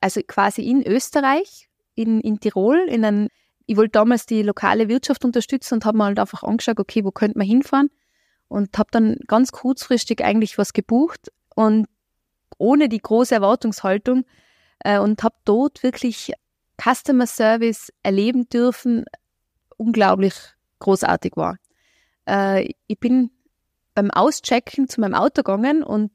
also 0.00 0.20
quasi 0.26 0.62
in 0.62 0.86
Österreich, 0.86 1.68
in, 1.94 2.20
in 2.20 2.40
Tirol, 2.40 2.78
in 2.88 3.04
einem, 3.04 3.28
ich 3.66 3.76
wollte 3.76 3.92
damals 3.92 4.26
die 4.26 4.42
lokale 4.42 4.88
Wirtschaft 4.88 5.24
unterstützen 5.24 5.74
und 5.74 5.84
habe 5.84 5.98
mir 5.98 6.04
halt 6.04 6.18
einfach 6.18 6.42
angeschaut, 6.42 6.78
okay, 6.80 7.04
wo 7.04 7.10
könnte 7.10 7.38
man 7.38 7.46
hinfahren 7.46 7.90
und 8.48 8.78
habe 8.78 8.88
dann 8.92 9.16
ganz 9.26 9.52
kurzfristig 9.52 10.24
eigentlich 10.24 10.56
was 10.58 10.72
gebucht 10.72 11.32
und 11.54 11.86
ohne 12.56 12.88
die 12.88 13.00
große 13.00 13.34
Erwartungshaltung 13.34 14.24
äh, 14.80 14.98
und 14.98 15.22
habe 15.22 15.36
dort 15.44 15.82
wirklich 15.82 16.32
Customer 16.82 17.26
Service 17.26 17.92
erleben 18.02 18.48
dürfen, 18.48 19.04
unglaublich 19.76 20.34
großartig 20.78 21.36
war. 21.36 21.56
Äh, 22.26 22.72
ich 22.86 22.98
bin 22.98 23.30
beim 23.94 24.10
Auschecken 24.10 24.88
zu 24.88 25.00
meinem 25.00 25.14
Auto 25.14 25.42
gegangen 25.42 25.82
und 25.82 26.12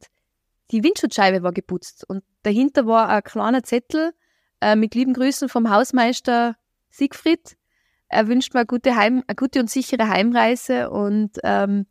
die 0.71 0.83
Windschutzscheibe 0.83 1.43
war 1.43 1.51
geputzt 1.51 2.05
und 2.07 2.23
dahinter 2.43 2.87
war 2.87 3.09
ein 3.09 3.23
kleiner 3.23 3.63
Zettel 3.63 4.13
äh, 4.61 4.75
mit 4.75 4.95
lieben 4.95 5.13
Grüßen 5.13 5.49
vom 5.49 5.69
Hausmeister 5.69 6.55
Siegfried. 6.89 7.57
Er 8.07 8.27
wünscht 8.27 8.53
mir 8.53 8.61
eine 8.61 8.67
gute, 8.67 8.95
Heim, 8.95 9.23
eine 9.27 9.35
gute 9.35 9.59
und 9.59 9.69
sichere 9.69 10.07
Heimreise 10.07 10.89
und 10.89 11.31
ähm, 11.43 11.87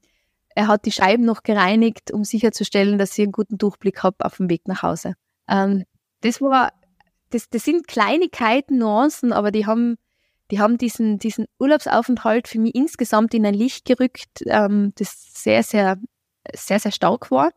er 0.54 0.68
hat 0.68 0.84
die 0.86 0.92
Scheiben 0.92 1.24
noch 1.24 1.42
gereinigt, 1.42 2.10
um 2.10 2.24
sicherzustellen, 2.24 2.98
dass 2.98 3.16
ich 3.18 3.24
einen 3.24 3.32
guten 3.32 3.58
Durchblick 3.58 4.02
habe 4.02 4.24
auf 4.24 4.36
dem 4.36 4.48
Weg 4.48 4.68
nach 4.68 4.82
Hause. 4.82 5.14
Ähm, 5.48 5.84
das 6.20 6.40
war 6.40 6.72
das, 7.32 7.48
das 7.50 7.64
sind 7.64 7.88
Kleinigkeiten, 7.88 8.78
Nuancen, 8.78 9.32
aber 9.32 9.50
die 9.50 9.66
haben, 9.66 9.96
die 10.50 10.60
haben 10.60 10.78
diesen, 10.78 11.18
diesen 11.18 11.46
Urlaubsaufenthalt 11.58 12.48
für 12.48 12.60
mich 12.60 12.74
insgesamt 12.74 13.34
in 13.34 13.46
ein 13.46 13.54
Licht 13.54 13.84
gerückt, 13.84 14.42
ähm, 14.46 14.92
das 14.96 15.34
sehr, 15.34 15.62
sehr, 15.62 15.96
sehr, 16.54 16.78
sehr 16.78 16.92
stark 16.92 17.30
war. 17.30 17.50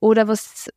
Oder 0.00 0.28
was 0.28 0.68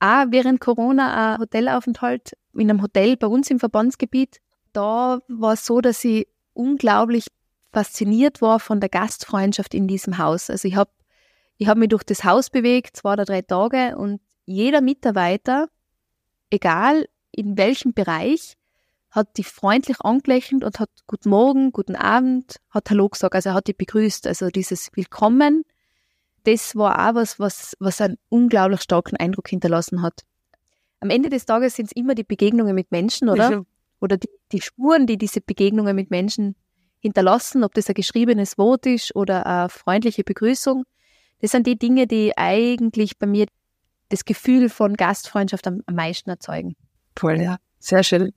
auch 0.00 0.26
während 0.30 0.60
Corona 0.60 1.34
ein 1.34 1.40
Hotelaufenthalt 1.40 2.32
in 2.54 2.68
einem 2.68 2.82
Hotel 2.82 3.16
bei 3.16 3.28
uns 3.28 3.50
im 3.50 3.60
Verbandsgebiet, 3.60 4.40
da 4.72 5.20
war 5.28 5.52
es 5.52 5.64
so, 5.64 5.80
dass 5.80 6.04
ich 6.04 6.26
unglaublich 6.54 7.26
fasziniert 7.72 8.42
war 8.42 8.58
von 8.60 8.80
der 8.80 8.88
Gastfreundschaft 8.88 9.74
in 9.74 9.86
diesem 9.86 10.18
Haus. 10.18 10.50
Also 10.50 10.68
ich 10.68 10.76
habe 10.76 10.90
ich 11.56 11.68
hab 11.68 11.78
mich 11.78 11.90
durch 11.90 12.02
das 12.02 12.24
Haus 12.24 12.50
bewegt, 12.50 12.96
zwei 12.96 13.12
oder 13.12 13.24
drei 13.24 13.42
Tage 13.42 13.96
und 13.96 14.20
jeder 14.44 14.80
Mitarbeiter, 14.80 15.68
egal 16.50 17.06
in 17.32 17.56
welchem 17.56 17.92
Bereich, 17.92 18.56
hat 19.12 19.36
die 19.36 19.44
freundlich 19.44 20.00
angelächelt 20.00 20.64
und 20.64 20.80
hat 20.80 20.88
Guten 21.06 21.28
Morgen, 21.28 21.70
Guten 21.70 21.96
Abend, 21.96 22.56
hat 22.70 22.88
Hallo 22.88 23.10
gesagt, 23.10 23.34
also 23.34 23.50
er 23.50 23.54
hat 23.54 23.66
die 23.66 23.74
begrüßt. 23.74 24.26
Also 24.26 24.48
dieses 24.48 24.88
Willkommen, 24.94 25.64
das 26.44 26.74
war 26.74 27.10
auch 27.10 27.14
was, 27.14 27.38
was, 27.38 27.76
was 27.78 28.00
einen 28.00 28.16
unglaublich 28.30 28.80
starken 28.80 29.16
Eindruck 29.16 29.48
hinterlassen 29.48 30.00
hat. 30.00 30.22
Am 31.00 31.10
Ende 31.10 31.28
des 31.28 31.44
Tages 31.44 31.76
sind 31.76 31.86
es 31.86 31.92
immer 31.92 32.14
die 32.14 32.24
Begegnungen 32.24 32.74
mit 32.74 32.90
Menschen, 32.90 33.28
oder? 33.28 33.64
Oder 34.00 34.16
die, 34.16 34.30
die 34.50 34.60
Spuren, 34.62 35.06
die 35.06 35.18
diese 35.18 35.40
Begegnungen 35.40 35.94
mit 35.94 36.10
Menschen 36.10 36.56
hinterlassen, 37.00 37.64
ob 37.64 37.74
das 37.74 37.88
ein 37.88 37.94
geschriebenes 37.94 38.56
Wort 38.56 38.86
ist 38.86 39.14
oder 39.14 39.44
eine 39.44 39.68
freundliche 39.68 40.24
Begrüßung. 40.24 40.84
Das 41.40 41.50
sind 41.50 41.66
die 41.66 41.78
Dinge, 41.78 42.06
die 42.06 42.36
eigentlich 42.36 43.18
bei 43.18 43.26
mir 43.26 43.46
das 44.08 44.24
Gefühl 44.24 44.68
von 44.68 44.94
Gastfreundschaft 44.94 45.66
am, 45.66 45.82
am 45.86 45.94
meisten 45.94 46.30
erzeugen. 46.30 46.76
Toll, 47.14 47.40
ja. 47.40 47.58
Sehr 47.78 48.02
schön. 48.02 48.32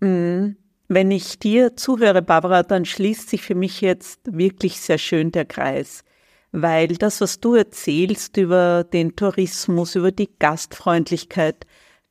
Mhm. 0.00 0.56
Wenn 0.88 1.10
ich 1.10 1.38
dir 1.38 1.76
zuhöre, 1.76 2.22
Barbara, 2.22 2.62
dann 2.62 2.86
schließt 2.86 3.28
sich 3.28 3.42
für 3.42 3.54
mich 3.54 3.82
jetzt 3.82 4.20
wirklich 4.24 4.80
sehr 4.80 4.96
schön 4.96 5.32
der 5.32 5.44
Kreis. 5.44 6.02
Weil 6.50 6.88
das, 6.88 7.20
was 7.20 7.40
du 7.40 7.54
erzählst 7.54 8.38
über 8.38 8.84
den 8.84 9.14
Tourismus, 9.14 9.96
über 9.96 10.12
die 10.12 10.30
Gastfreundlichkeit, 10.38 11.66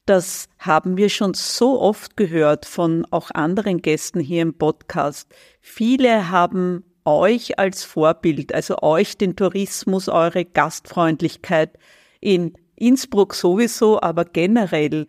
das 0.05 0.47
haben 0.59 0.95
wir 0.95 1.09
schon 1.09 1.33
so 1.33 1.81
oft 1.81 2.15
gehört 2.17 2.65
von 2.65 3.05
auch 3.09 3.31
anderen 3.31 3.81
Gästen 3.81 4.19
hier 4.19 4.43
im 4.43 4.53
Podcast. 4.53 5.27
Viele 5.59 6.29
haben 6.29 6.85
euch 7.03 7.57
als 7.57 7.83
Vorbild, 7.83 8.53
also 8.53 8.77
euch 8.83 9.17
den 9.17 9.35
Tourismus, 9.35 10.07
eure 10.07 10.45
Gastfreundlichkeit 10.45 11.77
in 12.21 12.53
Innsbruck 12.75 13.33
sowieso, 13.33 13.99
aber 14.01 14.23
generell 14.23 15.07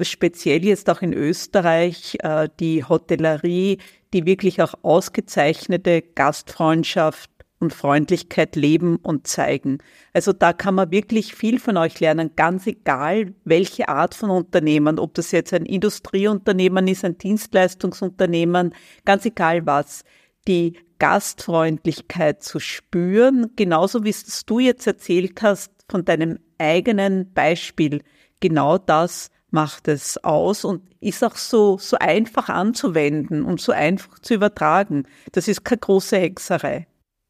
speziell 0.00 0.64
jetzt 0.64 0.88
auch 0.88 1.02
in 1.02 1.12
Österreich 1.12 2.16
äh, 2.20 2.48
die 2.60 2.84
Hotellerie, 2.84 3.78
die 4.12 4.26
wirklich 4.26 4.62
auch 4.62 4.74
ausgezeichnete 4.82 6.02
Gastfreundschaft 6.02 7.30
und 7.60 7.74
Freundlichkeit 7.74 8.56
leben 8.56 8.96
und 8.96 9.26
zeigen. 9.26 9.78
Also 10.14 10.32
da 10.32 10.52
kann 10.52 10.74
man 10.74 10.90
wirklich 10.90 11.34
viel 11.34 11.58
von 11.60 11.76
euch 11.76 12.00
lernen, 12.00 12.30
ganz 12.34 12.66
egal, 12.66 13.34
welche 13.44 13.88
Art 13.88 14.14
von 14.14 14.30
Unternehmen, 14.30 14.98
ob 14.98 15.14
das 15.14 15.30
jetzt 15.30 15.52
ein 15.52 15.66
Industrieunternehmen 15.66 16.88
ist, 16.88 17.04
ein 17.04 17.18
Dienstleistungsunternehmen, 17.18 18.74
ganz 19.04 19.26
egal 19.26 19.66
was, 19.66 20.04
die 20.48 20.78
Gastfreundlichkeit 20.98 22.42
zu 22.42 22.60
spüren, 22.60 23.50
genauso 23.56 24.04
wie 24.04 24.10
es 24.10 24.44
du 24.46 24.58
jetzt 24.58 24.86
erzählt 24.86 25.42
hast 25.42 25.70
von 25.88 26.04
deinem 26.04 26.38
eigenen 26.58 27.32
Beispiel, 27.32 28.02
genau 28.40 28.78
das 28.78 29.30
macht 29.50 29.88
es 29.88 30.22
aus 30.22 30.64
und 30.64 30.82
ist 31.00 31.24
auch 31.24 31.36
so, 31.36 31.78
so 31.78 31.96
einfach 31.98 32.48
anzuwenden 32.48 33.44
und 33.44 33.60
so 33.60 33.72
einfach 33.72 34.18
zu 34.18 34.34
übertragen. 34.34 35.04
Das 35.32 35.48
ist 35.48 35.64
keine 35.64 35.80
große 35.80 36.16
Hexerei. 36.16 36.86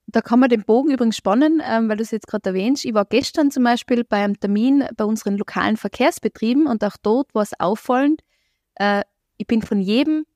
Da 0.06 0.20
kann 0.20 0.40
man 0.40 0.48
den 0.48 0.64
Bogen 0.64 0.90
übrigens 0.90 1.16
spannen, 1.16 1.62
ähm, 1.64 1.88
weil 1.88 1.96
du 1.96 2.02
es 2.02 2.10
jetzt 2.10 2.26
gerade 2.26 2.50
erwähnst. 2.50 2.84
Ich 2.84 2.94
war 2.94 3.04
gestern 3.04 3.50
zum 3.50 3.62
Beispiel 3.62 4.02
bei 4.02 4.24
einem 4.24 4.38
Termin 4.38 4.84
bei 4.96 5.04
unseren 5.04 5.36
lokalen 5.36 5.76
Verkehrsbetrieben 5.76 6.66
und 6.66 6.82
auch 6.84 6.96
dort 7.00 7.32
war 7.34 7.42
es 7.42 7.58
auffallend. 7.58 8.20
Äh, 8.74 9.02
ich 9.36 9.46
bin 9.46 9.62
von 9.62 9.80
jedem 9.80 10.26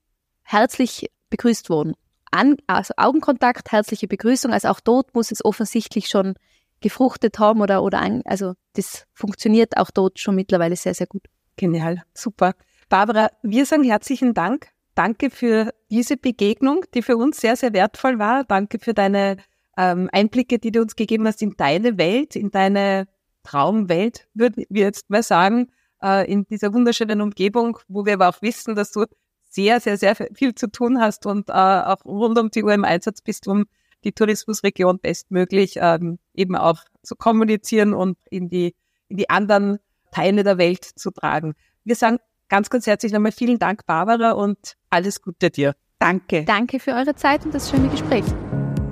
herzlich 0.43 1.11
begrüßt 1.31 1.71
worden. 1.71 1.95
An 2.31 2.57
also 2.67 2.95
Augenkontakt, 2.97 3.73
herzliche 3.73 4.07
Begrüßung. 4.07 4.53
Also 4.53 4.69
auch 4.69 4.81
dort 4.81 5.15
muss 5.15 5.33
es 5.33 5.45
offensichtlich 5.45 6.09
schon 6.09 6.35
gefruchtet 6.81 7.39
haben 7.39 7.61
oder, 7.61 7.83
oder 7.83 7.99
ein, 7.99 8.23
also 8.27 8.55
das 8.75 9.07
funktioniert 9.15 9.77
auch 9.77 9.91
dort 9.91 10.19
schon 10.19 10.35
mittlerweile 10.35 10.77
sehr, 10.77 10.95
sehr 10.95 11.07
gut. 11.07 11.23
Genial, 11.57 12.03
super. 12.15 12.55
Barbara, 12.89 13.31
wir 13.43 13.67
sagen 13.67 13.85
herzlichen 13.85 14.35
Dank. 14.35 14.69
Danke 14.95 15.31
für 15.31 15.73
diese 15.91 16.17
Begegnung, 16.17 16.85
die 16.95 17.03
für 17.03 17.17
uns 17.17 17.41
sehr, 17.41 17.57
sehr 17.57 17.73
wertvoll 17.73 18.19
war. 18.19 18.45
Danke 18.45 18.79
für 18.79 18.95
deine 18.95 19.39
ähm, 19.77 20.09
Einblicke, 20.13 20.59
die 20.59 20.71
du 20.71 20.83
uns 20.83 20.95
gegeben 20.95 21.27
hast 21.27 21.43
in 21.43 21.57
deine 21.57 21.99
Welt, 21.99 22.37
in 22.37 22.51
deine 22.51 23.07
Traumwelt, 23.43 24.27
würden 24.35 24.65
wir 24.69 24.85
jetzt 24.85 25.11
mal 25.11 25.23
sagen, 25.23 25.71
äh, 26.03 26.31
in 26.31 26.47
dieser 26.47 26.73
wunderschönen 26.73 27.21
Umgebung, 27.21 27.79
wo 27.89 28.07
wir 28.07 28.15
aber 28.15 28.29
auch 28.29 28.43
wissen, 28.43 28.75
dass 28.75 28.93
du 28.93 29.05
sehr, 29.51 29.81
sehr, 29.81 29.97
sehr 29.97 30.17
viel 30.35 30.55
zu 30.55 30.71
tun 30.71 31.01
hast 31.01 31.27
und 31.27 31.51
äh, 31.51 31.53
auch 31.53 32.05
rund 32.05 32.39
um 32.39 32.51
die 32.51 32.65
Uhr 32.65 32.75
im 32.75 32.85
Einsatz 32.85 33.21
bist, 33.21 33.47
um 33.47 33.67
die 34.03 34.13
Tourismusregion 34.13 34.99
bestmöglich 34.99 35.77
ähm, 35.77 36.19
eben 36.35 36.57
auch 36.57 36.83
zu 37.03 37.17
kommunizieren 37.17 37.95
und 37.95 38.19
in 38.31 38.49
die, 38.49 38.75
in 39.09 39.17
die 39.17 39.31
anderen 39.31 39.79
Teile 40.15 40.45
der 40.45 40.59
Welt 40.59 40.85
zu 40.85 41.11
tragen. 41.11 41.55
Wir 41.85 41.97
sagen 41.97 42.19
ganz, 42.49 42.71
ganz 42.71 42.87
herzlich 42.87 43.13
nochmal 43.13 43.33
vielen 43.33 43.59
Dank, 43.59 43.85
Barbara, 43.87 44.33
und 44.33 44.77
alles 44.91 45.21
Gute 45.21 45.51
dir. 45.51 45.75
Danke. 45.99 46.45
Danke 46.45 46.79
für 46.79 46.93
eure 46.93 47.15
Zeit 47.15 47.45
und 47.45 47.55
das 47.55 47.71
schöne 47.71 47.89
Gespräch. 47.89 48.25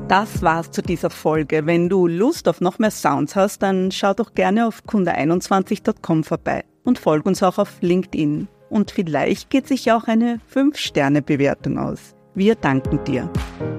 Das 0.09 0.43
war's 0.43 0.71
zu 0.71 0.83
dieser 0.83 1.11
Folge. 1.11 1.65
Wenn 1.65 1.89
du 1.89 2.07
Lust 2.07 2.49
auf 2.49 2.61
noch 2.61 2.79
mehr 2.79 2.91
Sounds 2.91 3.37
hast, 3.37 3.63
dann 3.63 3.93
schau 3.93 4.15
doch 4.15 4.35
gerne 4.35 4.67
auf 4.67 4.83
kunde21.com 4.87 6.25
vorbei 6.25 6.65
und 6.85 6.99
folg 6.99 7.25
uns 7.25 7.43
auch 7.43 7.59
auf 7.59 7.81
LinkedIn. 7.81 8.49
Und 8.69 8.91
vielleicht 8.91 9.51
geht 9.51 9.69
sich 9.69 9.93
auch 9.93 10.05
eine 10.05 10.41
5-Sterne-Bewertung 10.53 11.79
aus. 11.79 12.15
Wir 12.35 12.55
danken 12.55 13.05
dir. 13.05 13.31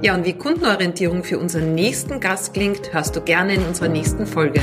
Ja, 0.02 0.16
und 0.16 0.26
wie 0.26 0.34
Kundenorientierung 0.34 1.24
für 1.24 1.40
unseren 1.40 1.74
nächsten 1.74 2.20
Gast 2.20 2.54
klingt, 2.54 2.94
hörst 2.94 3.16
du 3.16 3.22
gerne 3.22 3.56
in 3.56 3.66
unserer 3.66 3.88
nächsten 3.88 4.28
Folge. 4.28 4.62